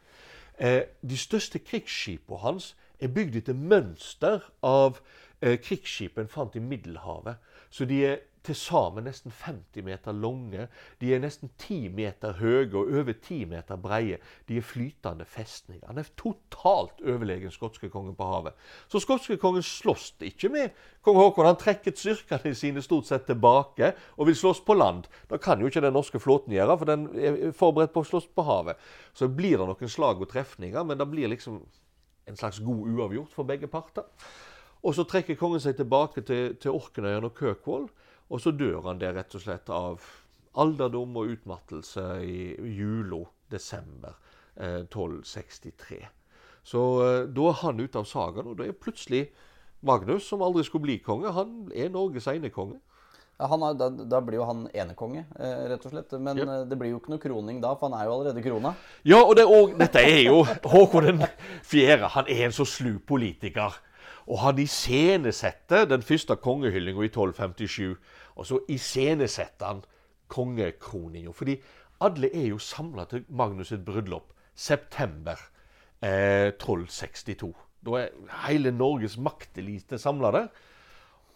[0.58, 4.98] Eh, de største krigsskipene hans er bygd etter mønster av
[5.42, 7.38] eh, krigsskip en fant i Middelhavet.
[7.76, 10.68] Så de er til sammen nesten 50 meter lange.
[11.02, 14.20] De er nesten 10 meter høye og over 10 meter breie.
[14.48, 15.88] De er flytende festninger.
[15.90, 18.56] Han er totalt overlegen skotske-kongen på havet.
[18.92, 21.50] Så skotske-kongen slåss ikke med kong Haakon.
[21.50, 25.10] Han trekker styrkene sine stort sett tilbake og vil slåss på land.
[25.30, 28.30] Det kan jo ikke den norske flåten gjøre, for den er forberedt på å slåss
[28.36, 28.82] på havet.
[29.18, 31.64] Så blir det noen slag og trefninger, men det blir liksom
[32.26, 34.06] en slags god uavgjort for begge parter.
[34.86, 37.88] Og så trekker kongen seg tilbake til, til Orknøyene og Køkvoll,
[38.30, 40.04] og så dør han der rett og slett av
[40.62, 44.14] alderdom og utmattelse i julo desember
[44.56, 46.00] eh, 1263.
[46.66, 49.26] Så eh, da er han ute av sagaen, og da er plutselig
[49.86, 52.80] Magnus, som aldri skulle bli konge, han er Norges enekonge.
[53.36, 56.14] Ja, han har, da, da blir jo han enekonge, eh, rett og slett.
[56.24, 56.46] Men Ja.
[56.62, 58.72] eh, det blir jo ikke noe kroning da, for han er jo allerede krona.
[59.04, 61.26] Ja, og, det og dette er jo Håkon den
[61.68, 62.08] fjerde.
[62.16, 63.76] Han er en så slu politiker.
[64.26, 67.96] Og han iscenesetter den første kongehyllinga i 1257.
[68.36, 69.84] Og så iscenesetter han
[70.28, 71.32] kongekroninga.
[71.32, 71.60] Fordi
[72.02, 75.40] alle er jo samla til Magnus sitt bryllup september
[76.02, 77.54] eh, 1262.
[77.86, 78.16] Da er
[78.48, 80.48] hele Norges maktelite samla der.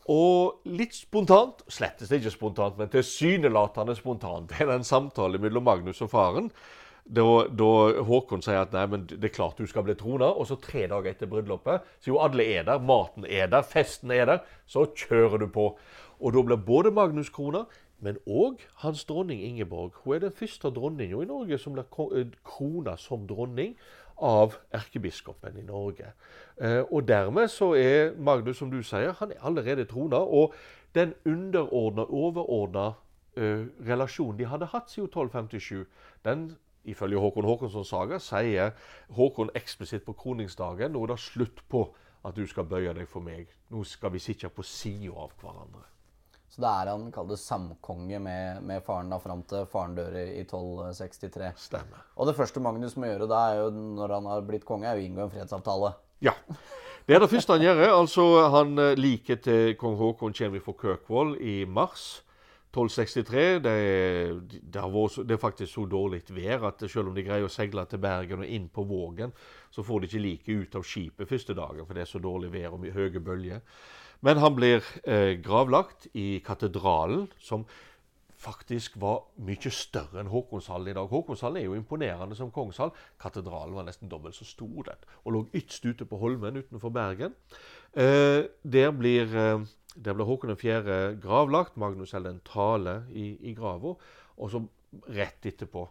[0.09, 6.01] Og litt spontant, slettes ikke spontant, men tilsynelatende spontant, er det en samtale mellom Magnus
[6.01, 6.49] og faren.
[7.09, 7.67] Da, da
[8.05, 10.83] Håkon sier at nei, men det er klart du skal bli trona, og så tre
[10.91, 14.85] dager etter bryllupet, så jo alle er der, maten er der, festen er der, så
[14.93, 15.71] kjører du på.
[16.19, 17.63] Og da blir både Magnus krona,
[17.99, 19.97] men òg hans dronning Ingeborg.
[20.03, 23.73] Hun er den første dronninga i Norge som blir eh, krona som dronning
[24.21, 26.13] av erkebiskopen i Norge.
[26.61, 30.21] Eh, og dermed så er Magnus, som du sier, han er allerede trona.
[30.21, 30.53] Og
[30.95, 32.91] den underordna, overordna
[33.37, 35.85] eh, relasjonen de hadde hatt siden 1257,
[36.25, 36.49] den
[36.87, 38.73] ifølge Håkon Håkonssons saga sier
[39.17, 41.87] Håkon eksplisitt på kroningsdagen nå er det slutt på
[42.27, 43.47] at du skal bøye deg for meg.
[43.71, 45.85] Nå skal vi sitte på sida av hverandre.
[46.49, 50.25] Så da er han kalt samkonge med, med faren da fram til faren dør i
[50.39, 51.51] i 1263.
[51.61, 52.05] Stemmer.
[52.17, 54.97] Og det første Magnus må gjøre da, er jo, når han har blitt konge, er
[54.97, 55.93] å inngå en fredsavtale.
[56.25, 56.33] Ja.
[57.05, 57.83] Det er det første han gjør.
[57.93, 62.23] Altså, han liker Liket til kong Haakon kommer fra Kirkwall i mars
[62.69, 63.59] 1263.
[63.65, 63.75] Det
[64.61, 64.83] det,
[65.25, 68.43] det er faktisk så dårlig vær at selv om de greier å seile til Bergen
[68.45, 69.33] og inn på Vågen,
[69.71, 72.53] så får de ikke liket ut av skipet første dagen, for det er så dårlig
[72.53, 73.65] vær og mye høye bølger.
[74.21, 77.65] Men han blir eh, gravlagt i katedralen, som
[78.39, 81.09] faktisk var mye større enn Håkonshallen i dag.
[81.11, 82.93] Håkonshallen er jo imponerende som kongshall.
[83.19, 87.35] Katedralen var nesten dobbelt så stor den, og lå ytst ute på Holmen utenfor Bergen.
[87.91, 91.17] Eh, der, blir, eh, der ble Håkon 4.
[91.21, 91.77] gravlagt.
[91.77, 93.95] Magnus holder en tale i, i grava.
[94.37, 94.63] Og så
[95.09, 95.87] rett etterpå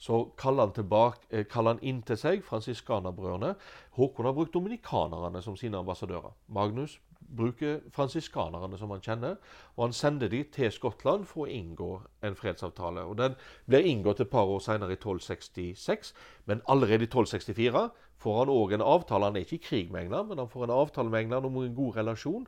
[0.00, 3.52] så kaller han, tilbake, eh, kaller han inn til seg fransiskanerbrødrene.
[3.98, 6.32] Håkon har brukt dominikanerne som sine ambassadører.
[6.48, 6.96] Magnus
[7.36, 9.36] bruker fransiskanerne som han kjenner,
[9.76, 11.90] og han sender de til Skottland for å inngå
[12.24, 13.04] en fredsavtale.
[13.04, 13.36] Og Den
[13.68, 16.14] blir inngått et par år senere, i 1266,
[16.46, 19.24] men allerede i 1264 får han òg en avtale.
[19.24, 21.60] Han er ikke i krig med England, men han får en avtale med England om
[21.60, 22.46] en god relasjon.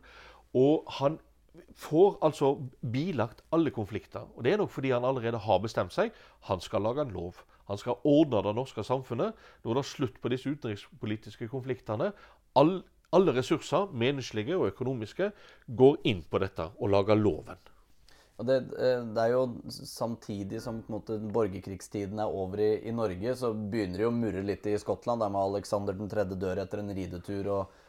[0.59, 1.19] Og han
[1.77, 2.55] får altså
[2.93, 4.29] bilagt alle konflikter.
[4.37, 6.13] Og Det er nok fordi han allerede har bestemt seg.
[6.49, 7.43] Han skal lage en lov.
[7.69, 9.35] Han skal ordne det norske samfunnet.
[9.65, 12.13] Nå er det slutt på disse utenrikspolitiske konfliktene.
[12.57, 15.31] All, alle ressurser, menneskelige og økonomiske,
[15.69, 17.69] går inn på dette og lager loven.
[18.41, 23.37] Og det, eh, det er jo samtidig som måte, borgerkrigstiden er over i, i Norge,
[23.37, 26.25] så begynner det å murre litt i Skottland, der med Alexander 3.
[26.35, 27.82] dør etter en ridetur, og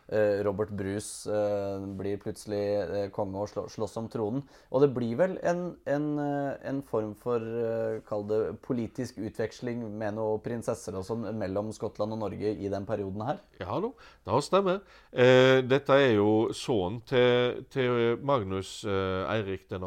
[0.44, 4.44] Robert Bruce eh, blir plutselig eh, konge og slå, slåss om tronen.
[4.72, 9.86] Og det blir vel en, en, eh, en form for eh, kall det politisk utveksling
[9.90, 13.44] med noen prinsesser og sånn mellom Skottland og Norge i den perioden her?
[13.64, 13.92] Ja da,
[14.28, 14.82] det stemmer.
[15.12, 19.84] Eh, dette er jo sønnen til, til Magnus eh, Eirik 2.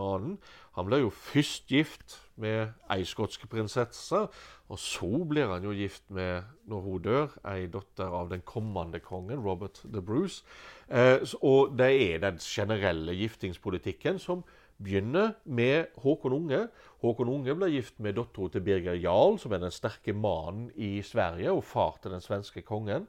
[0.76, 4.26] Han ble jo først gift med ei skotsk prinsesse,
[4.68, 8.98] og så blir han jo gift med, når hun dør, ei datter av den kommende
[9.00, 10.42] kongen, Robert the Bruce.
[10.90, 14.42] Eh, og det er den generelle giftingspolitikken som
[14.82, 16.66] begynner med Håkon Unge.
[17.02, 20.98] Håkon Unge ble gift med dattera til Birger Jarl, som er den sterke mannen i
[21.02, 23.06] Sverige, og far til den svenske kongen.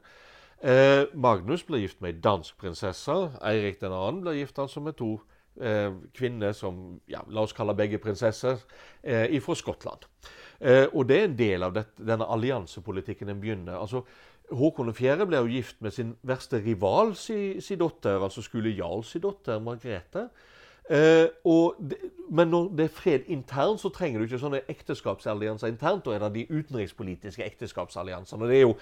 [0.62, 3.18] Eh, Magnus ble gift med ei dansk prinsesse.
[3.46, 3.90] Eirik 2.
[4.22, 5.16] ble gift altså med to
[5.60, 8.58] eh, kvinner som ja, La oss kalle begge prinsesser
[9.02, 10.08] eh, fra Skottland.
[10.60, 13.78] Eh, og det er en del av dette, denne alliansepolitikken den begynner.
[13.78, 14.04] altså
[14.50, 15.26] Håkon 4.
[15.26, 19.60] ble jo gift med sin verste rival si, si datter, altså Skule Jarl si datter,
[19.60, 20.28] Margrethe.
[20.90, 21.28] Eh,
[21.90, 21.98] det,
[22.30, 26.06] men når det er fred internt, så trenger du ikke sånne ekteskapsallianser internt.
[26.06, 28.48] Da er det de utenrikspolitiske ekteskapsalliansene.
[28.48, 28.78] Det er jo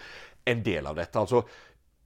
[0.47, 1.19] en del av dette.
[1.19, 1.43] altså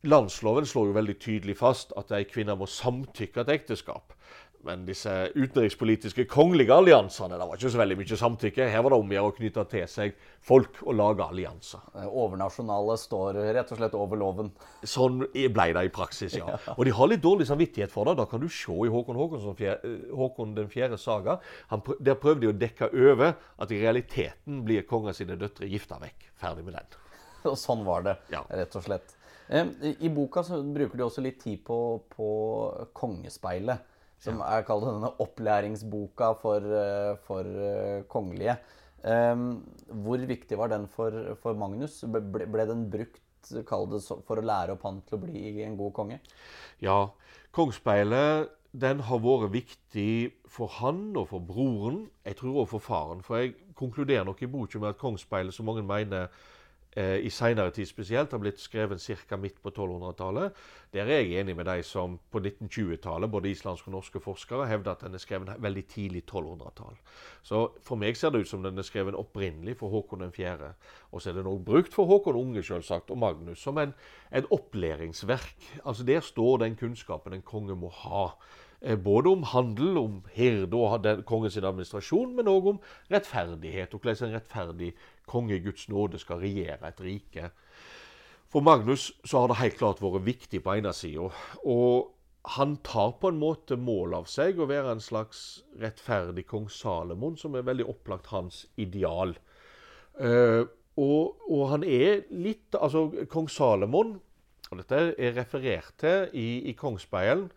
[0.03, 4.15] Landsloven slår jo veldig tydelig fast at ei kvinne må samtykke til ekteskap.
[4.62, 8.66] Men disse utenrikspolitiske kongelige alliansene det var ikke så veldig mye samtykke.
[8.68, 11.81] Her var det om å gjøre å knytte til seg folk og lage allianser.
[12.11, 14.51] Overnasjonale står rett og slett over loven.
[14.85, 16.59] Sånn ble det i praksis, ja.
[16.77, 18.18] Og de har litt dårlig samvittighet for det.
[18.20, 19.23] Da kan du se i Håkon,
[19.57, 21.38] fjer- eh, Håkon den fjerde saga.
[21.73, 25.96] Han, der prøvde de å dekke over at i realiteten blir kongen sine døtre gifta
[26.05, 26.29] vekk.
[26.40, 27.01] Ferdig med den.
[27.51, 28.44] Og sånn var det, Ja.
[28.53, 29.16] rett og slett.
[29.51, 31.77] I boka så bruker du også litt tid på,
[32.12, 32.27] på
[32.94, 33.81] Kongespeilet,
[34.21, 38.59] som er kalt denne opplæringsboka for, eh, for eh, kongelige.
[39.01, 42.03] Um, Hvor viktig var den for, for Magnus?
[42.05, 43.23] Ble, ble den brukt
[43.65, 46.19] kall det, for å lære opp han til å bli en god konge?
[46.85, 47.09] Ja,
[47.57, 53.23] Kongsspeilet den har vært viktig for han og for broren, jeg tror også for faren.
[53.27, 56.29] For jeg konkluderer nok i boka med at Kongsspeilet, som mange mener
[56.96, 59.37] eh, i seinere tid spesielt, har blitt skrevet ca.
[59.37, 60.57] midt på 1200-tallet.
[60.92, 64.92] Der er jeg enig med de som på 1920-tallet, både islandske og norske forskere, hevder
[64.92, 66.96] at den er skrevet veldig tidlig 1200-tall.
[67.42, 70.72] Så for meg ser det ut som den er skrevet opprinnelig for Håkon 4.
[71.12, 73.94] Og så er den òg brukt for Håkon Unge selvsagt, og Magnus som en,
[74.33, 75.81] en opplæringsverk.
[75.85, 78.26] Altså Der står den kunnskapen en konge må ha.
[78.83, 82.79] Eh, både om handel, om herde og kongens administrasjon, men òg om
[83.12, 84.94] rettferdighet, og hvordan en rettferdig
[85.31, 87.51] konge i Guds nåde skal regjere et rike.
[88.51, 91.29] For Magnus så har det helt klart vært viktig på ene sida.
[91.62, 92.11] Og
[92.57, 97.37] han tar på en måte mål av seg å være en slags rettferdig kong Salomon,
[97.38, 99.37] som er veldig opplagt hans ideal.
[100.19, 100.66] Uh,
[101.01, 104.16] og, og, han er litt Altså, kong Salomon,
[104.71, 107.49] og dette er referert til i, i Kongsspeilen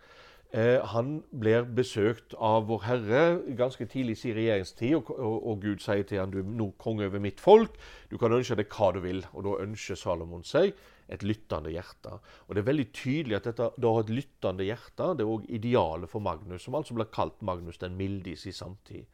[0.54, 3.22] han blir besøkt av Vår Herre
[3.58, 6.68] ganske tidlig i sin regjeringstid, og, og, og, Gud sier til ham du er nå
[6.78, 7.74] konge over mitt folk.
[8.12, 9.24] Du kan ønske deg hva du vil.
[9.34, 10.76] Og da ønsker Salomon seg
[11.12, 12.20] et lyttende hjerte.
[12.48, 15.50] Og Det er veldig tydelig at dette da har et lyttende hjerte det er òg
[15.50, 19.06] idealet for Magnus, som altså blir kalt Magnus den milde i sin samtid.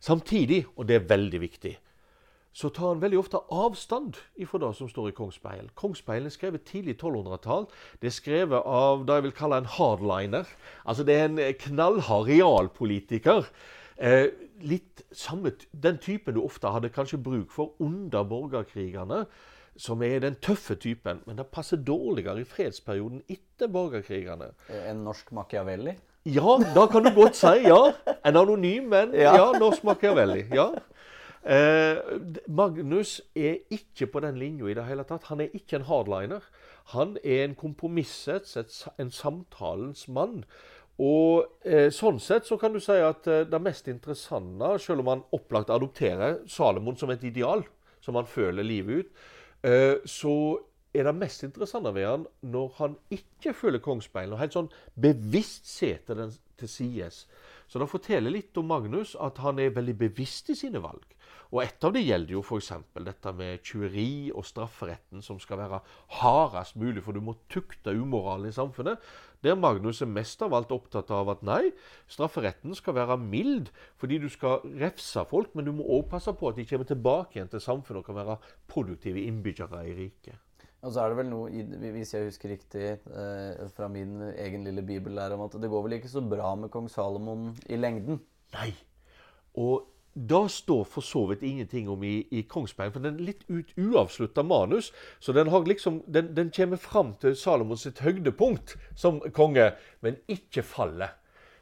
[0.00, 1.76] Samtidig, og det er veldig viktig,
[2.52, 5.70] så tar han veldig ofte avstand ifra det som står i Kongsspeilen.
[5.78, 7.68] Kongsspeilen er skrevet tidlig 1200-tall.
[8.02, 10.50] Det er skrevet av det jeg vil kalle en hardliner.
[10.84, 13.46] Altså det er en eh, knallhard realpolitiker.
[13.96, 14.26] Eh,
[14.66, 19.24] litt samme, Den typen du ofte hadde kanskje bruk for under borgerkrigene.
[19.80, 24.50] Som er den tøffe typen, men det passer dårligere i fredsperioden etter borgerkrigene.
[24.90, 25.94] En norsk Machiavelli?
[26.28, 27.78] Ja, da kan du godt si ja.
[28.26, 30.48] En anonym, men ja, ja norsk Machiavelli.
[30.52, 30.72] ja.
[31.44, 31.96] Eh,
[32.48, 35.30] Magnus er ikke på den linja i det hele tatt.
[35.32, 36.44] Han er ikke en hardliner.
[36.92, 38.58] Han er en kompromissets,
[38.98, 40.44] en samtalens mann.
[41.00, 45.14] Og eh, Sånn sett så kan du si at eh, det mest interessante, selv om
[45.14, 47.64] han opplagt adopterer Salomon som et ideal,
[48.04, 49.22] som han føler livet ut,
[49.64, 50.34] eh, så
[50.92, 55.70] er det mest interessante ved han når han ikke føler kongsspeilet, og helt sånn bevisst
[55.70, 57.24] setter den til sides.
[57.70, 61.06] Så det forteller litt om Magnus at han er veldig bevisst i sine valg.
[61.50, 62.70] Og et av det gjelder jo f.eks.
[63.02, 65.80] dette med tjuveri og strafferetten, som skal være
[66.20, 69.02] hardest mulig, for du må tukte umoralen i samfunnet.
[69.42, 71.72] Der Magnus er mest av alt opptatt av at nei,
[72.12, 76.52] strafferetten skal være mild, fordi du skal refse folk, men du må òg passe på
[76.52, 78.38] at de kommer tilbake igjen til samfunnet og kan være
[78.70, 80.38] produktive innbyggere i riket.
[80.80, 84.84] Og så er det vel noe, hvis jeg husker riktig eh, fra min egen lille
[84.86, 88.22] bibel, der om at det går vel ikke så bra med kong Salomon i lengden?
[88.54, 88.70] Nei.
[89.60, 93.44] Og da står for så vidt ingenting om i, i Kongsberg, for den er litt
[93.48, 94.90] ut, uavslutta manus.
[95.22, 99.70] Så den, liksom, den, den, kommer fram til Salomos sitt høydepunkt som konge,
[100.02, 101.14] men ikke fallet.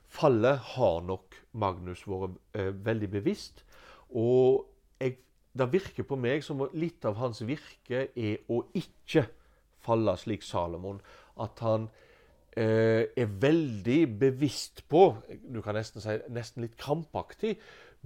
[0.08, 3.64] Fallet har nok Magnus vært eh, veldig bevisst.
[4.16, 4.64] Og
[5.00, 5.18] jeg,
[5.52, 9.26] det virker på meg som litt av hans virke er å ikke
[9.84, 11.02] falle slik Salomon.
[11.36, 11.90] At han
[12.56, 17.58] eh, er veldig bevisst på, du kan nesten si nesten litt krampaktig,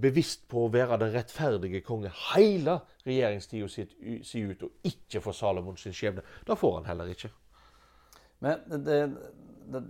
[0.03, 5.85] bevisst på å være den rettferdige konge hele regjeringstida si ut, og ikke for Salomons
[5.89, 6.25] skjebne.
[6.45, 7.31] Det får han heller ikke.
[8.43, 8.97] Men det,
[9.71, 9.81] det,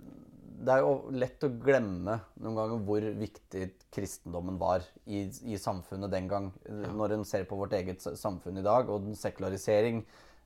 [0.60, 6.12] det, er jo lett å glemme noen ganger hvor viktig kristendommen var i, i samfunnet
[6.14, 6.52] den gang.
[6.68, 6.92] Ja.
[6.94, 10.04] Når en ser på vårt eget samfunn i dag, og den sekularisering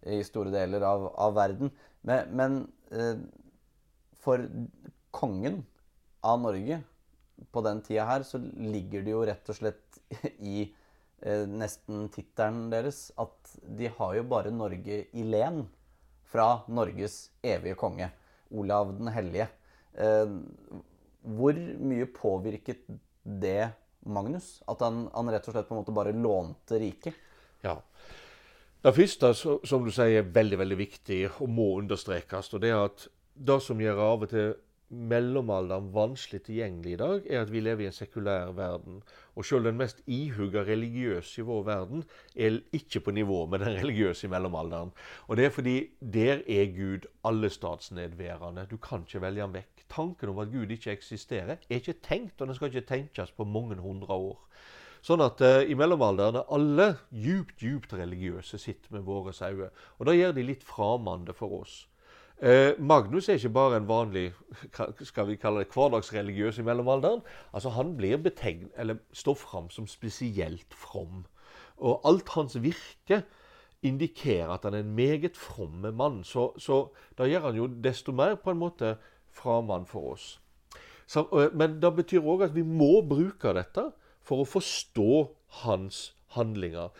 [0.08, 1.72] i store deler av, av verden.
[2.06, 2.60] Men, men
[2.94, 3.18] eh,
[4.22, 4.44] for
[5.14, 5.62] kongen
[6.24, 6.80] av Norge
[7.52, 9.98] på den tida her, så ligger det jo rett og slett
[10.54, 10.62] i
[11.22, 15.64] eh, nesten tittelen deres at de har jo bare Norge i len
[16.28, 18.10] fra Norges evige konge,
[18.50, 19.48] Olav den hellige.
[19.96, 20.34] Eh,
[21.28, 22.86] hvor mye påvirket
[23.22, 23.70] det
[24.08, 24.58] Magnus?
[24.68, 27.16] At han, han, rett og slett på en måte bare lånte riket?
[27.64, 27.78] Ja.
[28.78, 32.52] Det første, som du sier, er veldig veldig viktig og må understrekes.
[32.54, 34.52] og det er at det som gjør av og til
[34.88, 39.02] mellomalderen vanskelig tilgjengelig i dag, er at vi lever i en sekulær verden.
[39.36, 43.76] Og selv den mest ihuga religiøse i vår verden er ikke på nivå med den
[43.80, 44.94] religiøse i mellomalderen.
[45.28, 48.66] Og det er fordi der er Gud allestatsnedværende.
[48.70, 49.84] Du kan ikke velge ham vekk.
[49.88, 53.44] Tanken om at Gud ikke eksisterer, er ikke tenkt, og den skal ikke tenkes på
[53.44, 54.40] mange hundre år.
[55.04, 59.70] Sånn at uh, i mellomalderen er alle djupt, djupt religiøse sitter med våre sauer.
[59.98, 61.84] Og da gjør de litt framande for oss.
[62.42, 64.28] Eh, Magnus er ikke bare en vanlig
[65.02, 67.20] skal vi kalle det, hverdagsreligiøs i mellomalderen.
[67.52, 71.26] Altså Han blir betegnet, eller står fram som spesielt from.
[71.76, 73.22] Og alt hans virke
[73.82, 76.24] indikerer at han er en meget from mann.
[76.24, 78.96] Så, så da gjør han jo desto mer på en måte
[79.30, 80.40] framann for oss.
[81.06, 83.90] Så, men det betyr òg at vi må bruke dette
[84.22, 85.28] for å forstå
[85.64, 86.90] hans handlinger.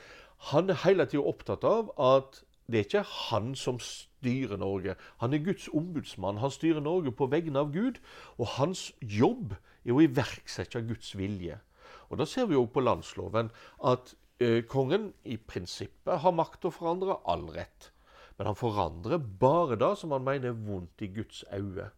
[0.51, 3.78] Han er hele tida opptatt av at det er ikke han som
[4.18, 4.96] styrer Norge.
[5.22, 6.40] Han er Guds ombudsmann.
[6.42, 8.00] Han styrer Norge på vegne av Gud.
[8.38, 9.54] Og hans jobb
[9.84, 11.60] er å iverksette Guds vilje.
[12.08, 13.50] Og Da ser vi jo på landsloven
[13.84, 17.92] at eh, kongen i prinsippet har makt til å forandre all rett.
[18.38, 21.90] Men han forandrer bare det som han mener er vondt i Guds øyne.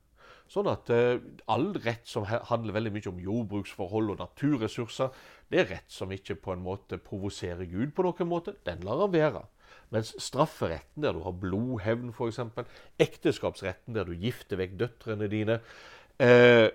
[0.50, 1.20] Sånn at eh,
[1.52, 5.12] all rett som handler veldig mye om jordbruksforhold og naturressurser,
[5.52, 8.56] det er rett som ikke på en måte provoserer Gud på noen måte.
[8.66, 9.44] Den lar han være.
[9.94, 12.40] Mens strafferetten, der du har blodhevn f.eks.,
[13.02, 15.60] ekteskapsretten, der du gifter vekk døtrene dine,
[16.22, 16.68] eh,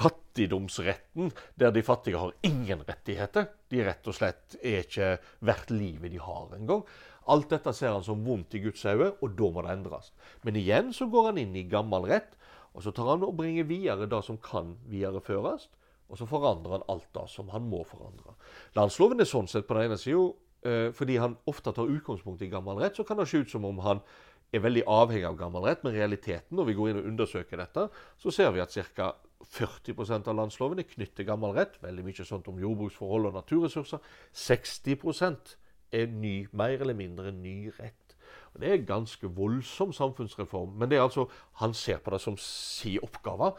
[0.00, 5.14] fattigdomsretten, der de fattige har ingen rettigheter, de rett og slett er ikke
[5.46, 6.84] verdt livet de har engang.
[7.30, 10.12] Alt dette ser han som vondt i Guds øyne, og da må det endres.
[10.44, 12.36] Men igjen så går han inn i gammel rett
[12.74, 15.68] og så tar han og bringer videre det som kan videreføres,
[16.10, 18.34] og så forandrer han alt det som han må forandre.
[18.78, 20.30] Landsloven er sånn sett på den ene sida,
[20.60, 23.78] fordi han ofte tar utgangspunkt i gammel rett, så kan det se ut som om
[23.80, 24.02] han
[24.52, 27.86] er veldig avhengig av gammel rett, men realiteten når vi går inn og undersøker dette,
[28.20, 29.12] så ser vi at ca.
[29.40, 29.96] 40
[30.28, 31.78] av landsloven er knyttet til gammel rett.
[31.80, 34.02] Veldig mye sånt om jordbruksforhold og naturressurser.
[34.36, 35.54] 60%
[35.96, 38.16] er ny, mer eller mindre ny rett.
[38.58, 40.74] Det er en ganske voldsom samfunnsreform.
[40.76, 41.28] Men det er altså,
[41.62, 43.54] han ser på det som sin oppgave.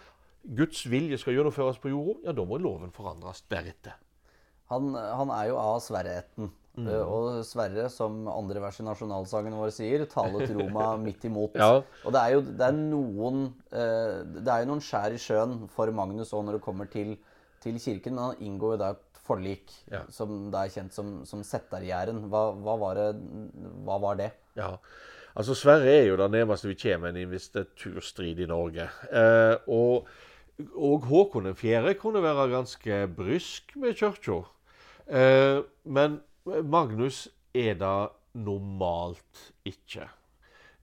[0.57, 3.97] Guds vilje skal gjennomføres på jorda, ja, da må loven forandres deretter.
[4.71, 6.51] Han, han er jo av Sverre-ætten.
[6.79, 6.87] Mm.
[6.87, 11.59] Eh, og Sverre, som andre vers i nasjonalsangen vår sier, talet Roma midt imot.
[11.59, 11.81] Ja.
[12.05, 13.45] Og det er jo det er noen,
[13.75, 17.17] eh, det er jo noen skjær i sjøen for Magnus òg når det kommer til,
[17.63, 18.15] til kirken.
[18.15, 20.05] Men han inngår jo da et forlik, ja.
[20.11, 22.23] som da er kjent som, som Settergjæren.
[22.31, 23.01] Hva, hva, var
[23.85, 24.31] hva var det?
[24.55, 24.73] Ja,
[25.35, 28.87] altså Sverre er jo det nærmeste vi kommer en investiturstrid i Norge.
[29.11, 30.07] Eh, og,
[30.71, 31.97] og Håkon 4.
[31.99, 34.41] kunne være ganske brysk med kirka.
[35.11, 36.19] Eh, men
[36.63, 38.09] Magnus er det
[38.39, 40.07] normalt ikke.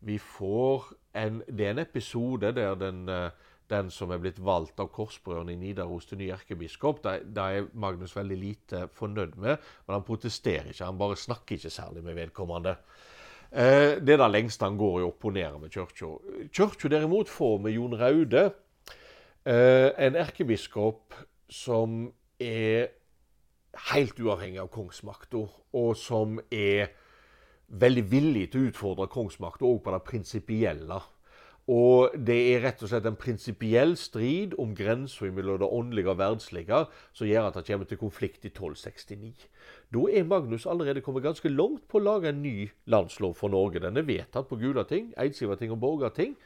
[0.00, 3.30] Vi får en, Det er en episode der den, eh,
[3.70, 8.16] den som er blitt valgt av korsbrødrene i Nidaros til ny erkebiskop, det, er Magnus
[8.16, 9.56] veldig lite fornøyd med.
[9.86, 10.84] Men han protesterer ikke.
[10.84, 12.76] Han bare snakker ikke særlig med vedkommende.
[13.50, 16.18] Eh, det er det lengste han går i å opponere med kirka.
[16.52, 18.50] Kirka derimot får med Jon Raude
[19.48, 21.14] en erkebiskop
[21.48, 22.97] som er
[23.92, 25.44] helt uavhengig av kongsmakta,
[25.76, 26.94] og som er
[27.68, 31.00] veldig villig til å utfordre kongsmakta òg på det prinsipielle.
[31.68, 36.16] Og det er rett og slett en prinsipiell strid om grensa mellom det åndelige og
[36.16, 36.78] verdslige
[37.12, 39.34] som gjør at det kommer til konflikt i 1269.
[39.92, 43.84] Da er Magnus allerede kommet ganske langt på å lage en ny landslov for Norge.
[43.84, 46.38] Den er vedtatt på Gulating, Eidsivating og Borgarting.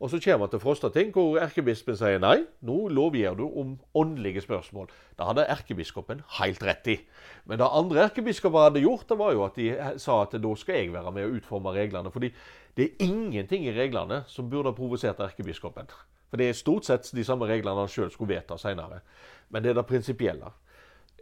[0.00, 4.40] Og så kommer han til Frostating, hvor erkebispen sier nei, nå lovgir du om åndelige
[4.46, 4.88] spørsmål.
[5.18, 6.96] Det hadde erkebiskopen helt rett i.
[7.44, 9.68] Men det andre erkebiskoper hadde gjort, det var jo at de
[10.00, 12.10] sa at da skal jeg være med å utforme reglene.
[12.10, 12.32] fordi
[12.76, 15.92] det er ingenting i reglene som burde ha provosert erkebiskopen.
[16.30, 19.02] For det er stort sett de samme reglene han sjøl skulle vedta seinere.
[19.50, 20.52] Men det er det prinsipielle.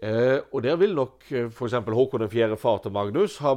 [0.02, 1.74] Eh, og der vil nok eh, f.eks.
[1.74, 3.54] Håkon 4., far til Magnus, ha,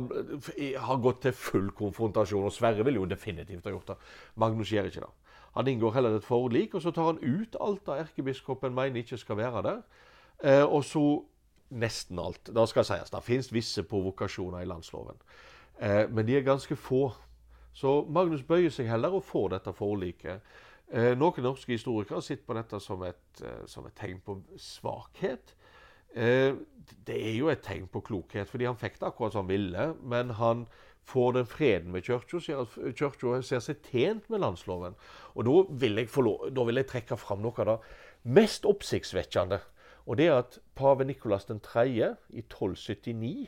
[0.85, 2.47] ha, gått til full konfrontasjon.
[2.49, 3.97] Og Sverre vil jo definitivt ha gjort det.
[4.41, 5.11] Magnus gjør ikke det.
[5.55, 9.19] Han inngår heller et forlik, og så tar han ut alt det erkebiskopen mener ikke
[9.19, 9.81] skal være der.
[10.43, 11.05] Eh, og så
[11.71, 12.49] nesten alt.
[12.55, 15.19] Det skal sies, det finnes visse provokasjoner i landsloven.
[15.79, 17.11] Eh, men de er ganske få.
[17.73, 20.41] Så Magnus bøyer seg heller og får dette forliket.
[20.91, 25.53] Eh, noen norske historikere sitter på dette som et, eh, som et tegn på svakhet.
[26.15, 26.53] Eh,
[27.07, 29.87] det er jo et tegn på klokhet, fordi han fikk det akkurat som han ville.
[30.03, 30.65] Men han
[31.07, 32.39] får den freden med kirka,
[32.95, 34.95] kirka ser seg tjent med landsloven.
[35.35, 37.77] Og da vil lov, da vil jeg trekke fram noe av det
[38.23, 39.61] mest oppsiktsvekkende.
[40.05, 41.85] Og det er at pave Nikolas 3.
[41.89, 43.47] i 1279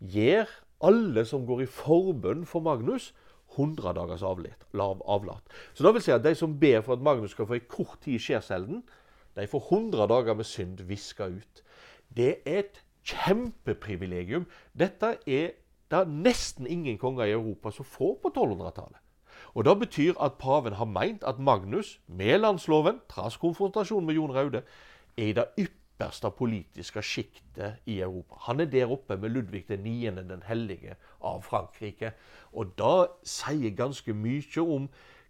[0.00, 0.48] gir
[0.80, 3.12] alle som går i forbønn for Magnus,
[3.56, 5.42] 100 dagers avlat.
[5.74, 7.98] Så det vil si at de som ber for at Magnus skal få ei kort
[8.04, 8.84] tid i skjærselden,
[9.36, 11.62] de får 100 dager med synd viska ut.
[12.16, 14.46] Det er et kjempeprivilegium.
[14.78, 15.54] Dette er
[15.90, 18.98] det nesten ingen konger i Europa som får på 1200-tallet.
[19.54, 24.34] Og Det betyr at paven har meint at Magnus, med landsloven, trass konfrontasjon med Jon
[24.34, 24.62] Raude,
[25.16, 28.36] er i det ypperste politiske sjiktet i Europa.
[28.46, 32.12] Han er der oppe med Ludvig 9., den hellige av Frankrike.
[32.52, 34.88] Og det sier ganske mye om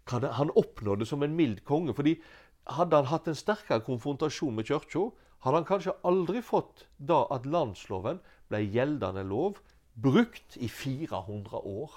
[0.09, 1.93] hva han oppnådde som en mild konge.
[1.93, 2.21] fordi
[2.67, 5.09] hadde han hatt en sterkere konfrontasjon med kirka,
[5.41, 8.21] hadde han kanskje aldri fått da at landsloven
[8.51, 9.61] ble gjeldende lov,
[10.01, 11.95] brukt i 400 år.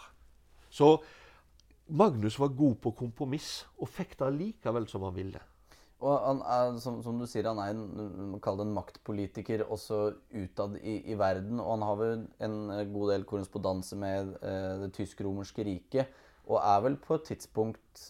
[0.71, 0.97] Så
[1.87, 5.43] Magnus var god på kompromiss, og fikk det likevel som han ville.
[6.05, 10.01] Og han er, som, som, du sier, han er en, en maktpolitiker også
[10.35, 11.61] utad i, i, verden.
[11.63, 12.59] Og han har vel en
[12.93, 16.19] god del korrespondanse med eh, det tysk-romerske riket.
[16.45, 18.09] Og er vel på et tidspunkt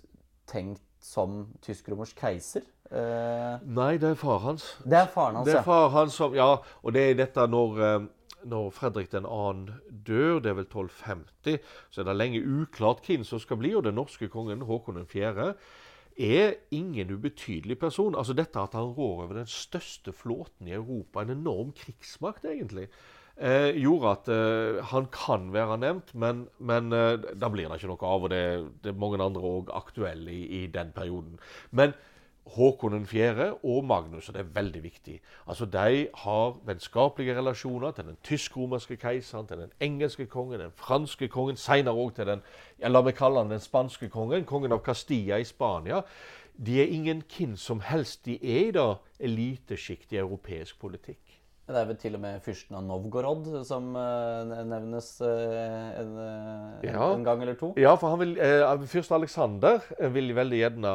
[0.50, 2.66] tenkt som tysk-romersk keiser.
[2.90, 4.66] Eh, Nei, det er far hans.
[4.84, 7.80] Det er faren hans, det er far hans som, Ja, og det er dette når,
[7.80, 8.06] eh,
[8.44, 9.22] når Fredrik 2.
[9.88, 11.58] dør, det er vel 1250,
[11.90, 13.74] så er det lenge uklart hvem som skal bli.
[13.74, 15.54] Og den norske kongen Håkon 4
[16.18, 18.14] er ingen ubetydelig person.
[18.14, 22.88] Altså Dette at han rår over den største flåten i Europa, en enorm krigsmakt, egentlig,
[23.36, 27.90] eh, gjorde at eh, han kan være nevnt, men, men eh, da blir det ikke
[27.90, 28.26] noe av.
[28.26, 28.42] Og det,
[28.84, 31.38] det er mange andre òg aktuelle i, i, den perioden.
[31.70, 31.94] Men
[32.46, 33.54] Håkon 4.
[33.64, 35.20] og Magnus, og det er veldig viktig.
[35.48, 41.28] Altså, De har vennskapelige relasjoner til den tysk-romerske keiseren, til den engelske kongen, den franske
[41.28, 42.42] kongen, senere òg til den
[42.80, 46.02] ja, la meg kalle han den spanske kongen, kongen av Castilla i Spania.
[46.66, 48.24] De er ingen hvem som helst.
[48.26, 51.23] De er i det elitesjikt i europeisk politikk.
[51.64, 56.82] Det er vel til og med fyrsten av Novgorod som uh, nevnes uh, en, uh,
[56.84, 57.06] ja.
[57.06, 57.70] en, gang eller to?
[57.80, 58.34] Ja, for han vil,
[58.92, 59.80] fyrst Aleksander
[60.12, 60.92] vil veldig gjerne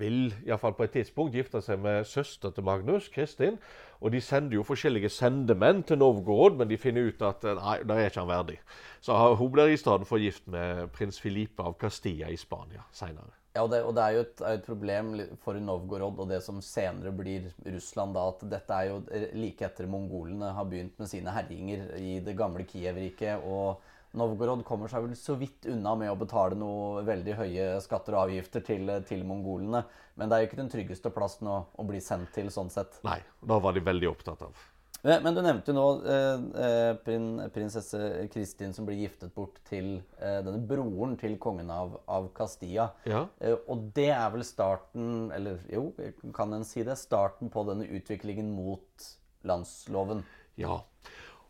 [0.00, 0.18] vil,
[0.48, 3.60] iallfall på et tidspunkt, gifte seg med søster til Magnus, Kristin.
[4.02, 8.02] Og de sender jo forskjellige sendemenn til Novgorod, men de finner ut at nei, der
[8.02, 8.58] er ikke han verdig.
[9.00, 13.30] Så hun blir i stedet for gift med prins Filipe av Castilla i Spania seinere.
[13.56, 16.60] Ja, og det, og det er jo et, et, problem for Novgorod og det som
[16.64, 18.98] senere blir Russland, da, at dette er jo
[19.38, 23.46] like etter mongolene har begynt med sine herjinger i det gamle Kiev-riket.
[23.48, 23.80] og
[24.16, 28.26] Novgorod kommer seg vel så vidt unna med å betale noe veldig høye skatter og
[28.26, 29.82] avgifter til, til mongolene.
[30.16, 32.96] Men det er jo ikke den tryggeste plassen å, å bli sendt til sånn sett.
[33.04, 34.64] Nei, da var de veldig opptatt av.
[35.06, 40.40] Men du nevnte nå eh, eh, prin, prinsesse Kristin som blir giftet bort til eh,
[40.42, 42.88] denne broren til kongen av, av Castilla.
[43.06, 43.22] Ja.
[43.38, 45.92] Eh, og det er vel starten Eller jo,
[46.34, 46.98] kan en si det?
[46.98, 49.08] Starten på denne utviklingen mot
[49.46, 50.24] landsloven.
[50.58, 50.80] Ja.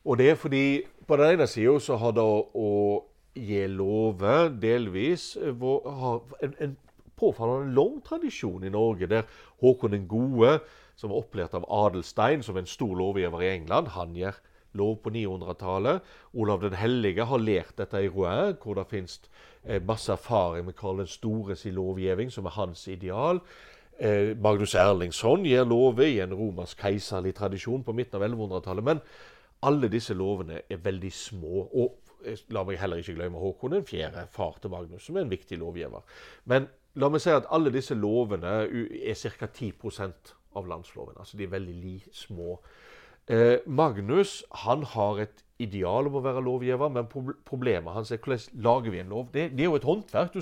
[0.05, 0.65] Og det er fordi
[1.09, 2.73] på den ene sida så har det å
[3.37, 6.77] gi lover delvis hvor, har en, en
[7.17, 9.25] påfallende lang tradisjon i Norge, der
[9.63, 10.59] Håkon den gode
[10.97, 13.93] som var opplært av Adelstein som en stor lovgiver i England.
[13.97, 14.39] Han gjør
[14.77, 16.05] lov på 900-tallet.
[16.35, 19.21] Olav den hellige har lært dette i Rouen, hvor det finnes
[19.65, 23.41] eh, masse erfaring med Karl den store sin lovgivning, som er hans ideal.
[23.99, 28.85] Eh, Magnus Erlingsson gir lover i en romersk keiserlig tradisjon på midten av 1100-tallet.
[28.85, 29.05] Men
[29.67, 31.69] alle disse lovene er veldig små.
[31.73, 35.25] Og eh, la meg heller ikke glemme Håkon den fjerde, far til Magnus, som er
[35.25, 36.05] en viktig lovgiver.
[36.45, 39.49] Men la meg si at alle disse lovene er ca.
[39.49, 39.73] 10
[40.57, 41.17] av landsloven.
[41.21, 42.59] Altså de er veldig li, små.
[43.27, 47.09] Eh, Magnus han har et ideal om å være lovgiver, men
[47.49, 49.31] problemet hans er hvordan lager vi en lov.
[49.33, 50.37] Det, det er jo et håndverk.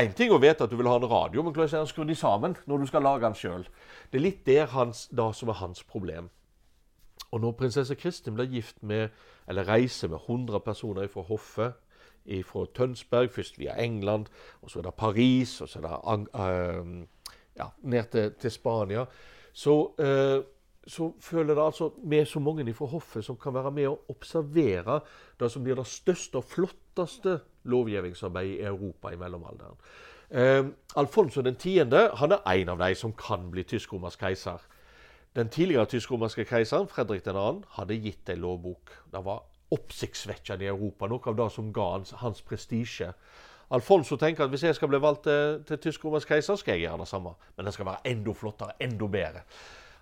[0.00, 2.14] Én ting å vite at du vil ha en radio, men hvordan er han skrudd
[2.16, 3.68] sammen når du skal lage den sjøl?
[4.10, 6.30] Det er litt der hans, da som er hans problem.
[7.30, 9.12] Og når prinsesse Kristin blir gift med,
[9.46, 11.78] eller reiser med 100 personer fra hoffet
[12.46, 14.26] fra Tønsberg, først via England,
[14.62, 17.06] og så er det Paris, og så er det uh,
[17.60, 19.04] ja, ned til, til Spania,
[19.52, 20.40] så, eh,
[20.86, 25.00] så, føler det altså med så mange fra hoffet som kan være med å observere
[25.40, 27.40] det som blir det største og flotteste
[27.70, 29.78] lovgivningsarbeidet i Europa i mellomalderen.
[30.30, 30.64] Eh,
[30.96, 31.84] Alfonso 10.
[32.16, 34.60] han er en av de som kan bli tysk-romersk keiser.
[35.36, 38.90] Den tidligere tysk-romerske keiseren, Fredrik 2., hadde gitt en lovbok.
[39.12, 43.12] Det var oppsiktsvekkende i Europa, noe av det som ga hans, hans prestisje.
[43.70, 46.98] Alfonso tenker at hvis jeg skal bli valgt til, til tysk-romersk keiser, skal jeg gjøre
[46.98, 47.34] det samme.
[47.56, 49.44] Men den skal være enda flottere, enda bedre.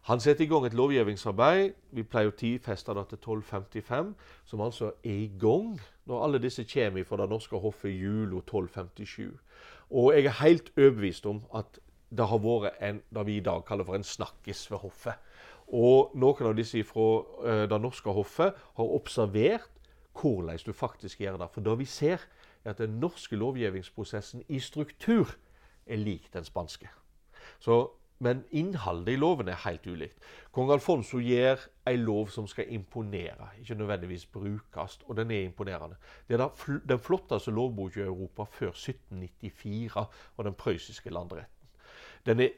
[0.08, 1.74] Han setter i gang et lovgivningsarbeid.
[1.92, 4.14] Vi pleier å tidfeste det til 1255,
[4.48, 5.74] som altså er i gang
[6.08, 9.36] når alle disse kommer fra det norske hoffet jula 1257.
[9.90, 13.66] Og jeg er helt overbevist om at det har vært en, det vi i dag
[13.68, 15.20] kaller for en snakkis ved hoffet.
[15.68, 17.08] Og noen av disse fra
[17.44, 19.68] uh, det norske hoffet har observert
[20.18, 21.50] hvordan du faktisk gjør det.
[21.52, 22.24] For det vi ser,
[22.68, 25.32] er at den norske lovgivningsprosessen i struktur
[25.86, 26.88] er lik den spanske.
[27.58, 27.88] Så,
[28.18, 30.18] men innholdet i loven er helt ulikt.
[30.52, 35.96] Kong Alfonso gir en lov som skal imponere, ikke nødvendigvis brukes, og den er imponerende.
[36.28, 36.48] Det er
[36.88, 39.96] den flotteste lovboka i Europa før 1794
[40.36, 41.54] og den prøyssiske landretten.
[42.26, 42.48] Den er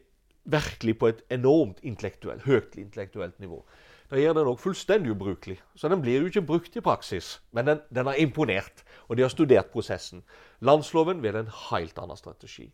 [0.45, 3.65] virkelig på et enormt intellektuelt, høyt intellektuelt nivå.
[4.11, 5.61] Da gjør den òg fullstendig ubrukelig.
[5.79, 7.37] Så den blir jo ikke brukt i praksis.
[7.55, 10.25] Men den, den har imponert, og de har studert prosessen.
[10.61, 12.67] Landsloven vil en helt annen strategi.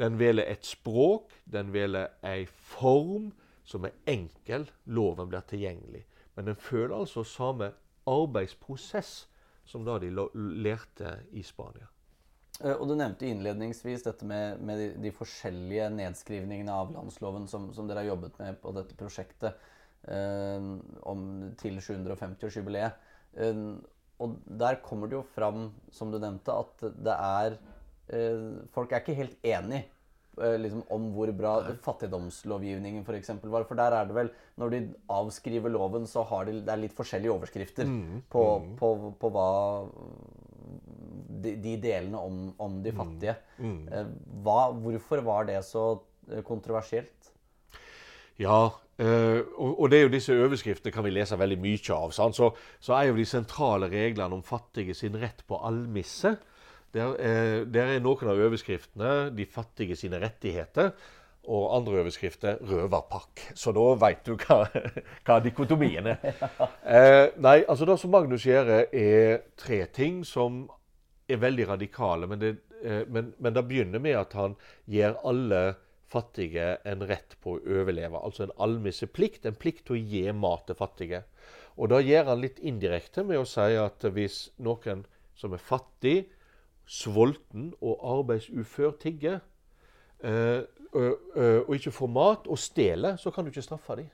[0.00, 3.30] Den velger et språk, den velger ei form
[3.64, 4.66] som er enkel.
[4.90, 6.02] Loven blir tilgjengelig.
[6.34, 7.70] Men den føler altså samme
[8.08, 9.28] arbeidsprosess
[9.64, 11.86] som da de lærte i Spania.
[12.60, 17.70] Eh, og Du nevnte innledningsvis dette med, med de, de, forskjellige nedskrivningene av landsloven som,
[17.74, 19.70] som, dere har jobbet med på dette prosjektet
[20.02, 21.24] om,
[21.60, 23.10] til 750-årsjubileet.
[23.38, 23.64] Eh,
[24.22, 27.56] og der kommer det jo fram, som du nevnte, at det er
[28.12, 28.44] eh,
[28.74, 33.32] Folk er ikke helt enig eh, liksom, om hvor bra fattigdomslovgivningen f.eks.
[33.40, 33.66] For var.
[33.68, 34.30] For der er det vel
[34.60, 38.70] Når de avskriver loven, så har de, det er litt forskjellige overskrifter mm, på, mm.
[38.78, 39.48] På, på, hva
[41.42, 42.98] de, de delene om, om, de mm.
[43.02, 43.36] fattige.
[43.58, 44.12] Mm.
[44.44, 45.86] Hva, hvorfor var det så
[46.30, 47.21] eh, kontroversielt?
[48.42, 48.62] Ja,
[49.00, 52.12] Uh, og, det er jo disse overskriftene kan vi lese veldig mye av.
[52.12, 56.36] Så, så, er jo de sentrale reglene om fattige sin rett på almisse.
[56.92, 60.92] Der, uh, der er noen av overskriftene 'De fattige sine rettigheter'.
[61.42, 63.56] Og andre overskrifter 'røverpakk'.
[63.58, 64.60] Så da veit du hva,
[65.26, 66.20] hva dikotomien er.
[66.86, 70.68] eh, nei, altså Det som Magnus gjør, er tre ting som
[71.28, 72.28] er veldig radikale.
[72.30, 72.52] Men det,
[73.08, 74.54] men, men det begynner med at han
[74.86, 75.74] gir alle
[76.12, 78.20] fattige en rett på å overleve.
[78.20, 81.22] Altså en almisseplikt, en plikt til å gi mat til fattige.
[81.80, 85.06] Og da gjør han litt indirekte med å si at hvis noen
[85.38, 86.16] som er fattig,
[86.86, 89.40] sulten og arbeidsufør tigger,
[90.20, 94.10] øh, og ikke får mat, og stjeler, så kan du ikke straffe dem.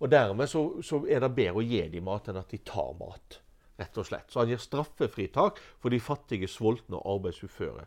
[0.00, 2.94] Og dermed så, så er det bedre å gi dem mat enn at de tar
[2.98, 3.43] mat.
[3.80, 4.30] Rett og slett.
[4.30, 7.86] Så han gir straffefritak for de fattige, sultne og arbeidsuføre.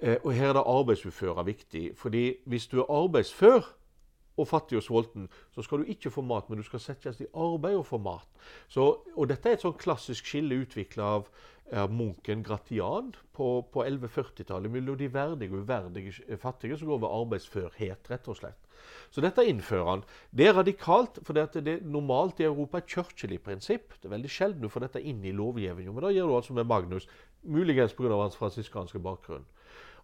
[0.00, 1.96] Eh, og her er det arbeidsuføre viktig.
[1.96, 3.74] fordi hvis du er arbeidsfør
[4.36, 7.26] og fattig og sulten, så skal du ikke få mat, men du skal settes i
[7.34, 8.28] arbeid og få mat.
[8.68, 11.30] Så, og dette er et sånn klassisk skille utvikla av
[11.66, 17.16] er munken Gratian på, på 1140-tallet mellom de verdige og uverdige fattige som går ved
[17.20, 18.65] arbeidsførhet, rett og slett.
[19.10, 20.04] Så dette innfører han.
[20.30, 23.96] Det er radikalt, for det er normalt i Europa et kirkelig prinsipp.
[24.00, 26.56] Det er veldig sjelden du får dette inn i lovgivningen, men da gjør du altså
[26.56, 27.08] med Magnus,
[27.42, 28.14] muligens pga.
[28.14, 29.46] hans fransiskanske bakgrunn.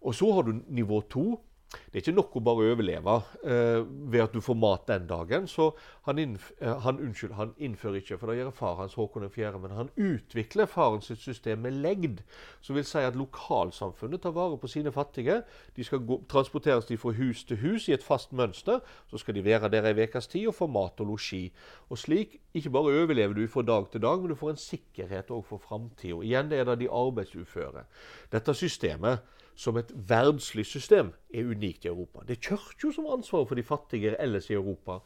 [0.03, 1.41] Og så har du nivå to.
[1.73, 3.15] Det er ikke nok å bare overleve
[3.49, 5.47] eh, ved at du får mat den dagen.
[5.49, 5.71] Så
[6.07, 9.61] han, innf eh, han, unnskyld, han innfører ikke, for da gjør far hans Håkon 4.,
[9.63, 12.23] men han utvikler faren sitt system med legd.
[12.65, 15.41] Som vil si at lokalsamfunnet tar vare på sine fattige.
[15.77, 18.81] De skal gå, transporteres de fra hus til hus i et fast mønster.
[19.11, 21.47] Så skal de være der ei ukes tid og få mat og losji.
[21.89, 25.33] Og slik ikke bare overlever du fra dag til dag, men du får en sikkerhet
[25.33, 26.21] òg for framtida.
[26.21, 27.87] Igjen er det de arbeidsuføre.
[28.33, 29.23] Dette systemet
[29.57, 32.25] som et verdslig system er unikt i Europa.
[32.27, 35.01] Det er kirka som har ansvaret for de fattige ellers i Europa.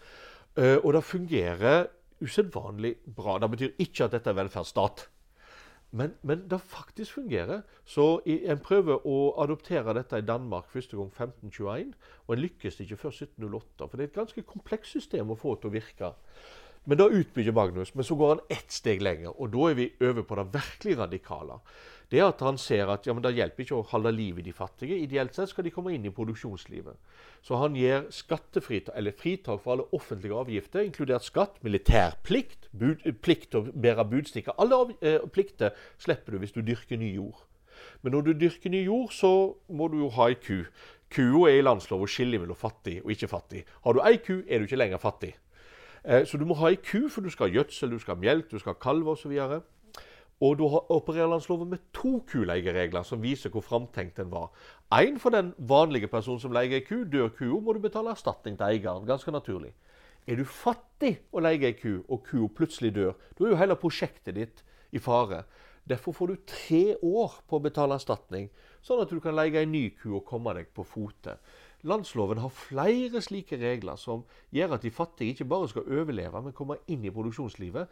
[0.57, 1.86] Uh, og det fungerer
[2.24, 3.38] usedvanlig bra.
[3.38, 5.09] Det betyr ikke at dette er velferdsstat.
[5.97, 7.62] Men, men det faktisk fungerer.
[7.84, 11.92] Så En prøver å adoptere dette i Danmark første gang 1521,
[12.26, 13.88] og en lykkes ikke før 1708.
[13.88, 16.12] For det er et ganske komplekst system å få til å virke.
[16.86, 19.34] Men da utbygger Magnus, men så går han ett steg lenger.
[19.34, 21.59] Og da er vi over på det virkelig radikale
[22.11, 24.44] det er at han ser at ja, men det hjelper ikke å holde liv i
[24.46, 24.98] de fattige.
[25.02, 26.94] Ideelt sett skal de komme inn i produksjonslivet.
[27.42, 33.50] Så han gir skattefritak, eller fritak for alle offentlige avgifter, inkludert skatt, militærplikt, bud, plikt
[33.50, 34.54] til å bære budstikker.
[34.62, 37.42] Alle av, eh, plikter slipper du hvis du dyrker ny jord.
[38.02, 40.64] Men når du dyrker ny jord, så må du jo ha ei ku.
[41.11, 43.64] Kua er i landsloven skillet mellom fattig og ikke fattig.
[43.84, 45.34] Har du ei ku, er du ikke lenger fattig.
[46.04, 48.20] Eh, så du må ha ei ku, for du skal ha gjødsel, du skal ha
[48.20, 49.62] melk, du skal ha kalver osv.
[50.45, 54.51] Og da opererer landsloven med to kuleieregler som viser hvor framtenkt den var.
[54.93, 57.05] Én for den vanlige personen som leier ei ku.
[57.09, 59.07] Dør kua, må du betale erstatning til eieren.
[59.09, 59.72] Ganske naturlig.
[60.26, 63.78] Er du fattig og leier ei ku, og kua plutselig dør, da er jo hele
[63.80, 65.45] prosjektet ditt i fare.
[65.87, 68.49] Derfor får du tre år på å betale erstatning,
[68.82, 71.37] sånn at du kan leie ei ny ku og komme deg på fote.
[71.87, 76.57] Landsloven har flere slike regler som gjør at de fattige ikke bare skal overleve, men
[76.57, 77.87] komme inn i produksjonslivet.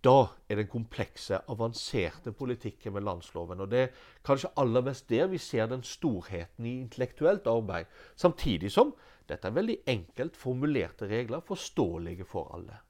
[0.00, 3.60] Da er den komplekse, avanserte politikken med landsloven.
[3.60, 7.90] Og det er kanskje aller mest der vi ser den storheten i intellektuelt arbeid.
[8.16, 8.94] Samtidig som
[9.28, 12.80] dette er veldig enkelt formulerte regler, forståelige for alle.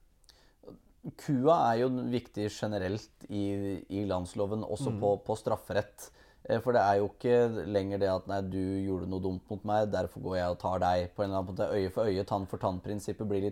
[1.17, 3.45] Kua er jo viktig generelt i,
[3.89, 4.99] i landsloven, også mm.
[5.01, 6.07] på, på, strafferett.
[6.45, 9.65] Eh, for det er jo ikke lenger det at nei, du gjorde noe dumt mot
[9.67, 11.07] meg, derfor går jeg og tar deg.
[11.15, 13.49] På en eller annen måte Øye for øye, tann for tann-prinsippet blir,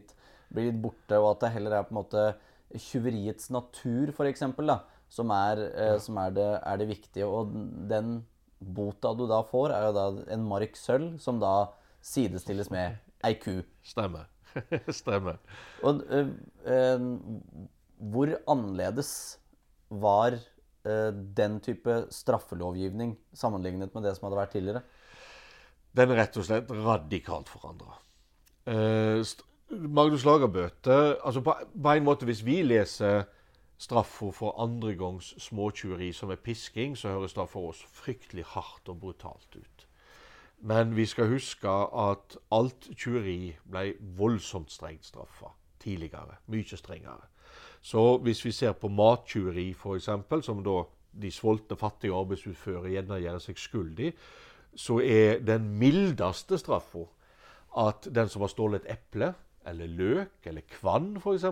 [0.54, 1.18] blir, litt borte.
[1.18, 2.28] Og at det heller er på en måte
[2.78, 4.44] tjuveriets natur, f.eks.,
[5.10, 7.26] som, er, eh, som er, det, er, det, viktige.
[7.26, 7.54] Og
[7.90, 8.20] den
[8.60, 10.06] bota du da får, er jo da
[10.36, 11.72] en mark sølv, som da
[12.06, 13.60] sidestilles med ei ku.
[13.86, 14.30] Stemmer.
[15.02, 15.42] Stemmer.
[15.86, 16.32] Og eh,
[16.70, 17.10] eh,
[18.00, 19.12] hvor annerledes
[19.90, 24.84] var eh, den type straffelovgivning sammenlignet med det som hadde vært tidligere?
[25.98, 27.98] Den er rett og slett radikalt forandra.
[28.70, 29.26] Eh,
[29.70, 31.54] Magnus Lagerbøte altså på,
[31.84, 33.24] på, en måte Hvis vi leser
[33.80, 39.00] straffa for andregangs småtyveri, som er pisking, så høres det for oss fryktelig hardt og
[39.00, 39.86] brutalt ut.
[40.60, 46.36] Men vi skal huske at alt tyveri ble voldsomt strengt straffa tidligere.
[46.52, 47.30] Mye strengere.
[47.82, 50.10] Så hvis vi ser på mattyveri, f.eks.,
[50.46, 50.82] som da
[51.22, 54.12] de sultne, fattige arbeidsutførere gjerne gjør seg skyldig,
[54.76, 57.06] så er den mildeste straffa
[57.80, 59.34] at den som har stjålet et eple,
[59.68, 61.46] eller løk, eller kvann f.eks.,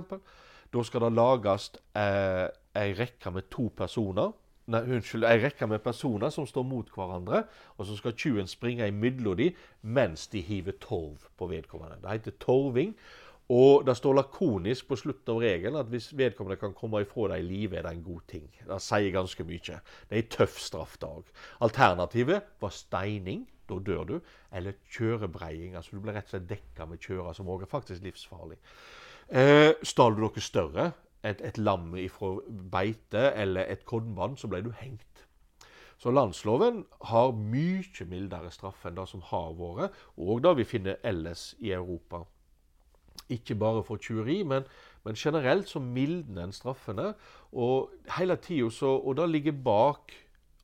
[0.74, 4.34] da skal det lages eh, ei rekke med to personer.
[4.68, 7.46] Nei, unnskyld, ei rekke med personer som står mot hverandre.
[7.78, 12.02] Og så skal tjuven springe imellom dem mens de hiver torv på vedkommende.
[12.04, 12.92] Det heter torving.
[13.48, 17.46] Og det står lakonisk på slutten av regelen at hvis vedkommende kan komme ifra deg
[17.46, 18.50] i live, er det en god ting.
[18.68, 19.78] Det sier ganske mye.
[20.10, 21.30] Det er en tøff straffdag.
[21.64, 23.46] Alternativet var steining.
[23.70, 24.16] Da dør du.
[24.52, 25.76] Eller kjørebreiing.
[25.76, 28.58] altså Du blir rett og slett dekka med kjører, som òg er faktisk livsfarlig.
[29.28, 30.92] Eh, Stal du noe større,
[31.24, 32.38] et, et lam ifra
[32.72, 35.04] beite eller et kornbånd, så ble du hengt.
[35.98, 41.00] Så landsloven har mye mildere straff enn det som har vært, og det vi finner
[41.04, 42.22] ellers i Europa.
[43.34, 44.64] Ikke bare for tjuveri, men,
[45.04, 47.10] men, generelt så mildner en straffene.
[47.52, 50.14] Og hele tida så Og det ligger bak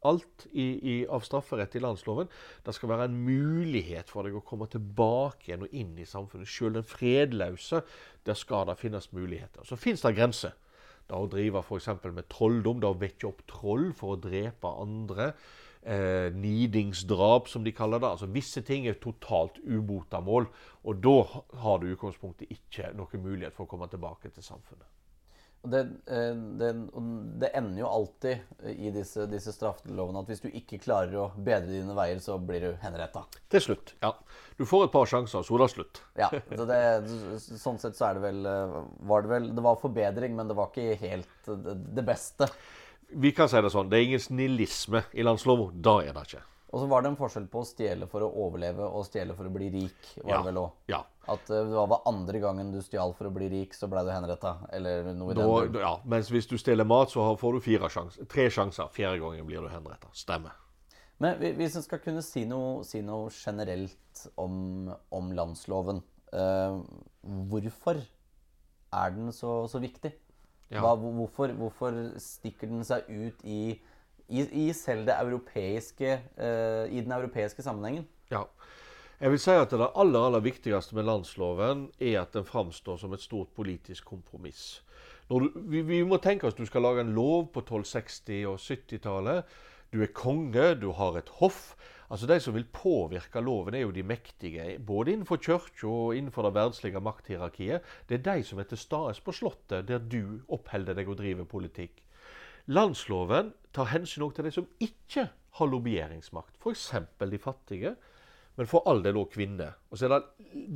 [0.08, 2.30] alt i, i, av strafferett i landsloven.
[2.66, 6.50] Det skal være en mulighet for deg å komme tilbake igjen og inn i samfunnet.
[6.50, 7.84] Selv den fredløse,
[8.28, 9.66] der skal det finnes muligheter.
[9.68, 10.56] Så fins det grenser.
[11.08, 11.90] Det å drive f.eks.
[12.06, 15.34] med trolldom, det å vekke opp troll for å drepe andre
[15.84, 18.14] eh, nidingsdrap, som de kaller det.
[18.14, 20.48] Altså Visse ting er totalt ubotamål.
[20.88, 21.18] Og da
[21.64, 24.93] har du i utgangspunktet ikke noen mulighet for å komme tilbake til samfunnet.
[25.64, 25.80] Det,
[26.12, 26.70] eh, det,
[27.40, 31.72] det, ender jo alltid i disse, disse straffelovene at hvis du ikke klarer å bedre
[31.72, 33.24] dine veier, så blir du henretta.
[33.54, 34.12] Til slutt, ja.
[34.60, 36.04] Du får et par sjanser, så er det slutt.
[36.24, 36.80] Ja, så det,
[37.64, 40.58] Sånn sett så er det vel eh, var det vel Det var forbedring, men det
[40.60, 41.52] var ikke helt
[41.96, 42.50] det beste.
[43.14, 45.80] Vi kan si det sånn, det er ingen snillisme i landsloven.
[45.86, 46.44] Da er det ikke.
[46.74, 49.46] Og så var det en forskjell på å stjele for å overleve og stjele for
[49.46, 50.08] å bli rik.
[50.24, 50.86] var ja, det vel også.
[50.90, 51.00] Ja.
[51.30, 54.10] At uh, det var andre gangen du stjal for å bli rik, så ble du
[54.10, 54.56] henretta.
[54.74, 58.18] Eller noe i da, den Ja, mens hvis du stjeler mat, så får du sjans,
[58.32, 58.90] tre sjanser.
[58.96, 60.10] Fjerde gangen blir du henretta.
[60.18, 60.58] Stemmer.
[61.22, 66.02] Men hvis en skal kunne si noe, si noe generelt om, om landsloven,
[66.34, 66.82] eh,
[67.54, 70.12] hvorfor er den så, så viktig?
[70.74, 70.82] Ja.
[70.82, 73.78] Hva, hvorfor, hvorfor, stikker den seg ut i,
[74.34, 78.08] i, i selv europeiske uh, I den europeiske sammenhengen?
[78.32, 78.46] Ja.
[79.24, 83.14] Jeg vil si at Det aller aller viktigste med landsloven er at den framstår som
[83.14, 84.82] et stort politisk kompromiss.
[85.30, 88.58] Du, vi, vi, må tenke oss at du skal lage en lov på 1260- og
[88.60, 89.54] 70-tallet.
[89.94, 91.76] Du er konge, du har et hoff.
[92.12, 96.46] Altså De som vil påvirke loven, er jo de mektige, både innenfor kirka og innenfor
[96.46, 97.82] det verdslige makthierarkiet.
[98.10, 101.48] Det er de som er til stede på Slottet, der du oppholder deg og driver
[101.48, 102.04] politikk.
[102.68, 106.92] Landsloven tar hensyn til de som ikke har lobbyeringsmakt, f.eks.
[107.20, 107.96] de fattige.
[108.56, 109.74] Men for all del òg kvinner.
[109.90, 110.10] Det,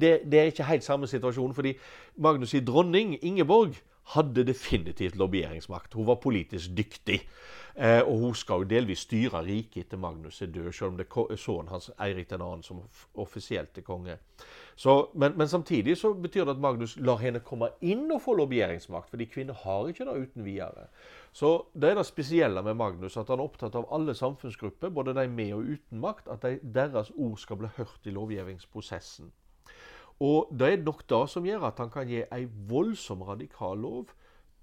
[0.02, 1.76] det, det, er ikke helt samme situasjon, fordi
[2.18, 3.78] Magnus' i dronning, Ingeborg,
[4.16, 5.93] hadde definitivt lobbyeringsmakt.
[5.93, 7.20] Hun var politisk dyktig.
[7.76, 11.06] Eh, og hun skal jo delvis styre riket etter Magnus er død, selv om det
[11.06, 12.62] er sønnen hans Eirik 2.
[12.66, 12.80] som
[13.14, 14.16] offisielt er konge.
[14.76, 18.34] Så, men, men, samtidig så betyr det at Magnus lar henne komme inn og få
[18.39, 20.88] lobbyeringsmakt, fordi kvinner har ikke det uten videre.
[21.38, 25.13] Så det er det spesielle med Magnus, at han er opptatt av alle samfunnsgrupper, både
[25.13, 29.29] de med og uten makt, at de, deres ord skal bli hørt i lovgivningsprosessen.
[30.25, 34.15] Og det er nok det som gjør at han kan gi ei voldsom radikal lov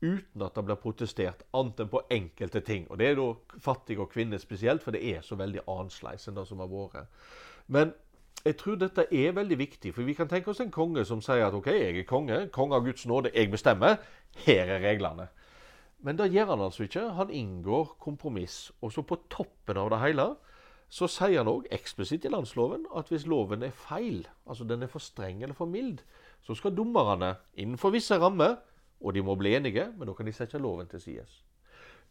[0.03, 2.89] uten at det blir protestert, annet enn på enkelte ting.
[2.91, 3.29] Og det er da
[3.63, 7.07] fattige og kvinner spesielt, for det er så veldig annerledes enn det som har vært.
[7.71, 7.95] Men
[8.43, 11.47] jeg tror dette er veldig viktig, for vi kan tenke oss en konge som sier
[11.47, 14.03] at OK, jeg er konge, konge av Guds nåde, jeg bestemmer.
[14.43, 15.31] Her er reglene.
[16.05, 17.07] Men det gjør han altså ikke.
[17.17, 18.69] Han inngår kompromiss.
[18.85, 20.35] Og så på toppen av det hele
[20.95, 24.91] så sier han òg eksplisitt i landsloven at hvis loven er feil, altså den er
[24.93, 26.05] for streng eller for mild,
[26.45, 28.59] så skal dommerne innenfor visse rammer,
[29.01, 31.25] og de må bli enige, men da kan de sette loven til side.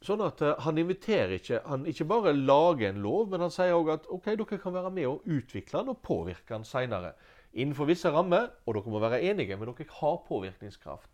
[0.04, 3.72] Sånn at uh, Han inviterer ikke Han ikke bare lager en lov, men han sier
[3.78, 7.14] òg at ok, dere kan være med og utvikle den og påvirke den seinere.
[7.54, 11.08] Innenfor visse rammer, og dere må være enige, men dere har påvirkningskraft.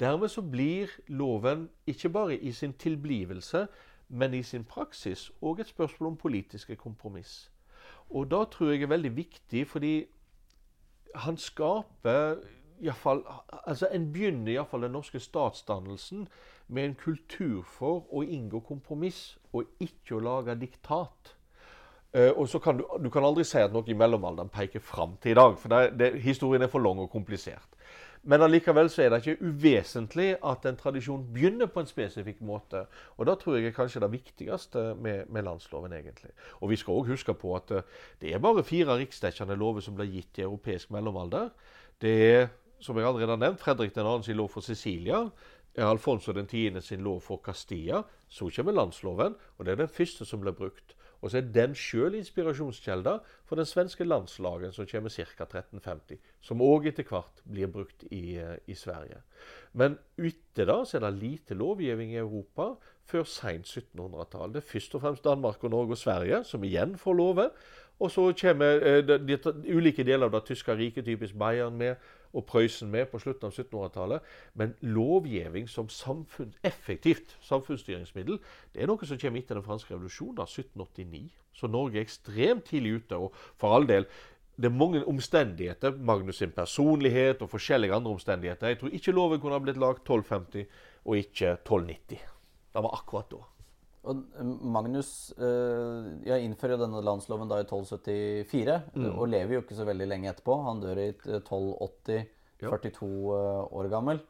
[0.00, 3.66] Dermed så blir loven ikke bare i sin tilblivelse,
[4.08, 7.50] men i sin praksis òg et spørsmål om politiske kompromiss.
[8.10, 10.04] Og da tror jeg er veldig viktig, fordi
[11.14, 12.36] han skaper
[12.92, 13.22] fall,
[13.66, 16.28] altså En begynner iallfall den norske statsdannelsen
[16.68, 21.36] med en kultur for å inngå kompromiss og ikke å lage diktat.
[22.14, 25.16] Uh, og så kan du, du kan aldri si at noe i mellomalderen peker fram
[25.22, 25.56] til i dag.
[25.58, 27.73] For det, det, historien er for lang og komplisert.
[28.24, 32.86] Men allikevel så er det ikke uvesentlig at en tradisjon begynner på en spesifikk måte.
[33.18, 36.32] Og da tror jeg kanskje det viktigste med, med landsloven, egentlig.
[36.60, 37.82] Og vi skal òg huske på at uh,
[38.22, 41.50] det er bare fire riksdekkende lover som blir gitt i europeisk mellomalder.
[42.00, 42.48] Det er,
[42.80, 44.22] som jeg allerede har nevnt, Fredrik 2.
[44.22, 45.26] sin lov for Sicilia.
[45.76, 46.80] Alfonso 10.
[46.80, 48.02] sin lov for Castilla.
[48.28, 50.96] Så kommer landsloven, og det er den første som blir brukt.
[51.24, 53.14] Og så er den sjøl inspirasjonskilde
[53.48, 55.22] for den svenske landslagen som kommer ca.
[55.46, 56.18] 1350.
[56.44, 59.22] Som òg etter hvert blir brukt i, eh, i Sverige.
[59.72, 62.74] Men ute da så er det lite lovgivning i Europa
[63.08, 64.52] før seint 1700-tall.
[64.52, 67.48] Det er først og fremst Danmark, og Norge og Sverige som igjen får lover.
[68.00, 71.96] Og så kommer eh, de, de, ulike deler av det tyske riket, typisk Bayern, med
[72.34, 74.26] og Prøysen med på slutten av 1700-tallet.
[74.58, 78.40] Men lovgivning som samfunn, effektivt samfunnsstyringsmiddel
[78.74, 81.28] det er noe som kommer etter den franske revolusjonen av 1789.
[81.54, 83.18] Så Norge er ekstremt tidlig ute.
[83.18, 84.08] Og for all del,
[84.58, 85.96] det er mange omstendigheter.
[85.98, 88.74] Magnus sin personlighet og forskjellige andre omstendigheter.
[88.74, 90.66] Jeg tror ikke loven kunne ha blitt lagd 1250
[91.04, 92.30] og ikke 1290.
[92.74, 93.44] Det var akkurat da.
[94.04, 99.08] Og eh, Magnus øh, jeg innfører jo denne landsloven da i 1274, mm.
[99.12, 100.58] og lever jo ikke så veldig lenge etterpå.
[100.68, 102.30] Han dør i 1280,
[102.64, 103.42] 42 ja.
[103.80, 104.22] år gammel.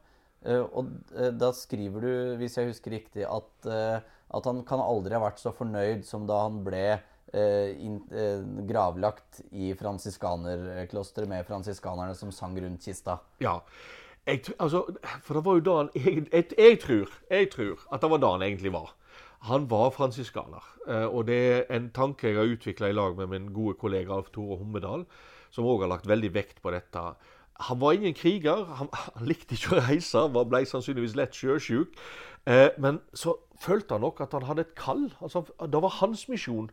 [0.45, 0.91] Og
[1.33, 5.49] da skriver du, hvis jeg husker riktig, at, at, han kan aldri ha vært så
[5.55, 6.83] fornøyd som da han ble
[8.69, 13.17] gravlagt i fransiskanerklosteret med fransiskanerne som sang rundt kista.
[13.41, 13.55] Ja,
[14.25, 14.83] jeg, altså,
[15.21, 18.21] for det var jo da han jeg, jeg, jeg, tror, jeg tror at det var
[18.23, 18.93] da han egentlig var.
[19.39, 20.63] Han var fransiskaner.
[20.87, 24.13] Eh, og det er en tanke jeg har utvikla i lag med min gode kollega
[24.13, 25.05] Alf Tore Hommedal,
[25.51, 27.03] som òg har lagt veldig vekt på dette.
[27.69, 28.65] Han var ingen kriger.
[28.79, 31.95] Han, han likte ikke å reise, han ble sannsynligvis lett sjøsjuk.
[32.45, 35.07] Eh, men så følte han nok at han hadde et kall.
[35.21, 36.69] Altså, det var hans misjon.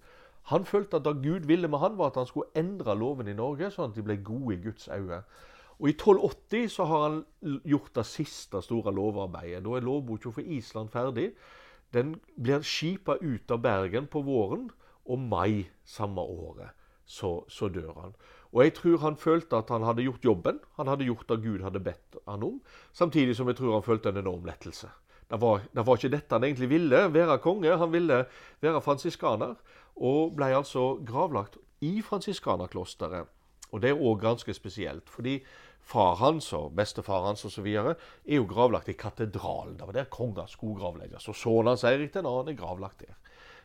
[0.51, 3.37] Han følte at det Gud ville med han, var at han skulle endre loven i
[3.37, 5.23] Norge, sånn at de ble gode i Guds øyne.
[5.79, 7.23] Og I 1280 så har han
[7.67, 9.63] gjort det siste store lovarbeidet.
[9.65, 11.33] Da er lovboka for Island ferdig.
[11.93, 14.71] Den blir skipa ut av Bergen på våren,
[15.05, 16.73] og mai samme året
[17.05, 18.15] så, så, dør han.
[18.53, 20.61] Og jeg tror han følte at han hadde gjort jobben.
[20.79, 22.61] Han hadde gjort det Gud hadde bedt han om.
[22.93, 24.89] Samtidig som jeg tror han følte en enorm lettelse.
[25.29, 27.77] Det var, det var ikke dette han egentlig ville, være konge.
[27.77, 28.25] Han ville
[28.61, 29.55] være fransiskaner.
[29.97, 33.29] Og ble altså gravlagt i fransiskanerklosteret.
[33.73, 35.09] Og det er òg ganske spesielt.
[35.11, 35.41] fordi
[35.83, 37.67] far hans og bestefar hans osv.
[37.67, 37.97] er
[38.37, 39.77] jo gravlagt i katedralen.
[39.79, 41.29] Det var der konger skulle gravlegges.
[41.29, 43.15] Og sønnen hans Eirik den annen er gravlagt der.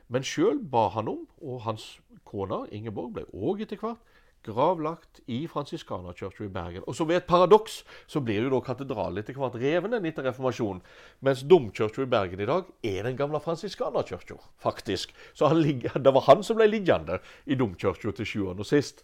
[0.07, 1.97] Men sjøl ba han om, og hans
[2.28, 3.99] kone Ingeborg ble òg etter hvert
[4.47, 6.86] gravlagt i Fransiskanerkirka i Bergen.
[6.88, 10.82] Og så ved et paradoks så blir jo da katedralen etter hvert reven etter reformasjonen.
[11.26, 15.13] Mens domkirka i Bergen i dag er den gamle fransiskanerkirka, faktisk.
[15.34, 19.03] Så han, det var han som ble liggende i domkirka til sjuende og sist.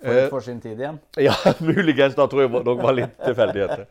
[0.00, 1.00] For, eh, for sin tid igjen?
[1.28, 2.14] Ja, muligens.
[2.14, 3.86] Da tror jeg nok var litt tilfeldigheter.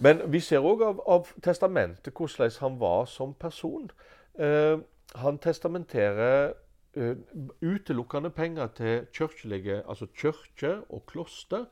[0.00, 3.90] Men vi ser òg av, av, testamentet hvordan han var som person.
[4.38, 4.78] Eh,
[5.20, 6.54] han testamenterer
[6.96, 7.16] eh,
[7.60, 11.66] utelukkende penger til kirkelige, altså kirke og kloster,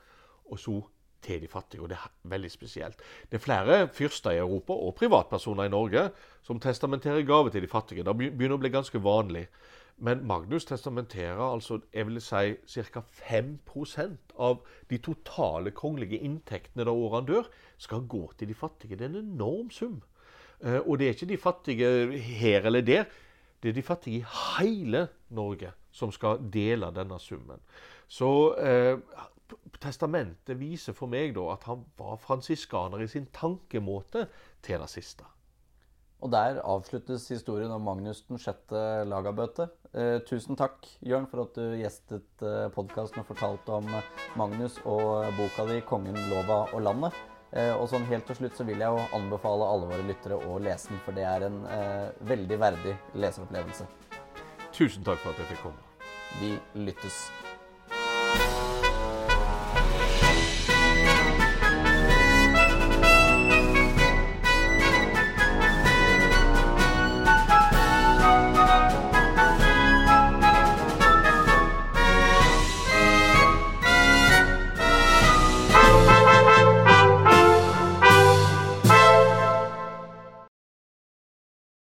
[0.48, 0.80] og så
[1.22, 1.82] til de fattige.
[1.82, 3.00] Og det er veldig spesielt.
[3.30, 6.10] Det er flere fyrster i Europa og privatpersoner i Norge
[6.42, 8.04] som testamenterer gave til de fattige.
[8.04, 9.48] Det begynner å bli ganske vanlig.
[9.98, 13.02] Men Magnus testamenterer altså jeg vil si, ca.
[13.02, 18.96] 5% av de totale kongelige inntektene da han dør, skal gå til de fattige.
[18.96, 20.02] Det er en enorm sum.
[20.62, 23.08] Eh, og det er ikke de fattige her eller der.
[23.62, 24.26] Det er de fattige i
[24.58, 27.58] hele Norge som skal dele denne summen.
[28.06, 28.98] Så eh,
[29.82, 34.28] testamentet viser for meg da at han var fransiskaner i sin tankemåte
[34.62, 35.26] til det siste.
[36.18, 39.68] Og der avsluttes historien om Magnus den sjette Lagabøte.
[39.94, 43.86] Eh, tusen takk, Jørn, for at du gjestet eh, podkasten og fortalte om
[44.38, 47.14] Magnus og boka di 'Kongen, lova og landet'.
[47.52, 50.58] Eh, og sånn helt til slutt så vil jeg jo anbefale alle våre lyttere å
[50.60, 53.88] lese den, for det er en eh, veldig verdig leseropplevelse.
[54.72, 55.80] Tusen takk for at jeg fikk komme.
[56.42, 57.22] Vi lyttes.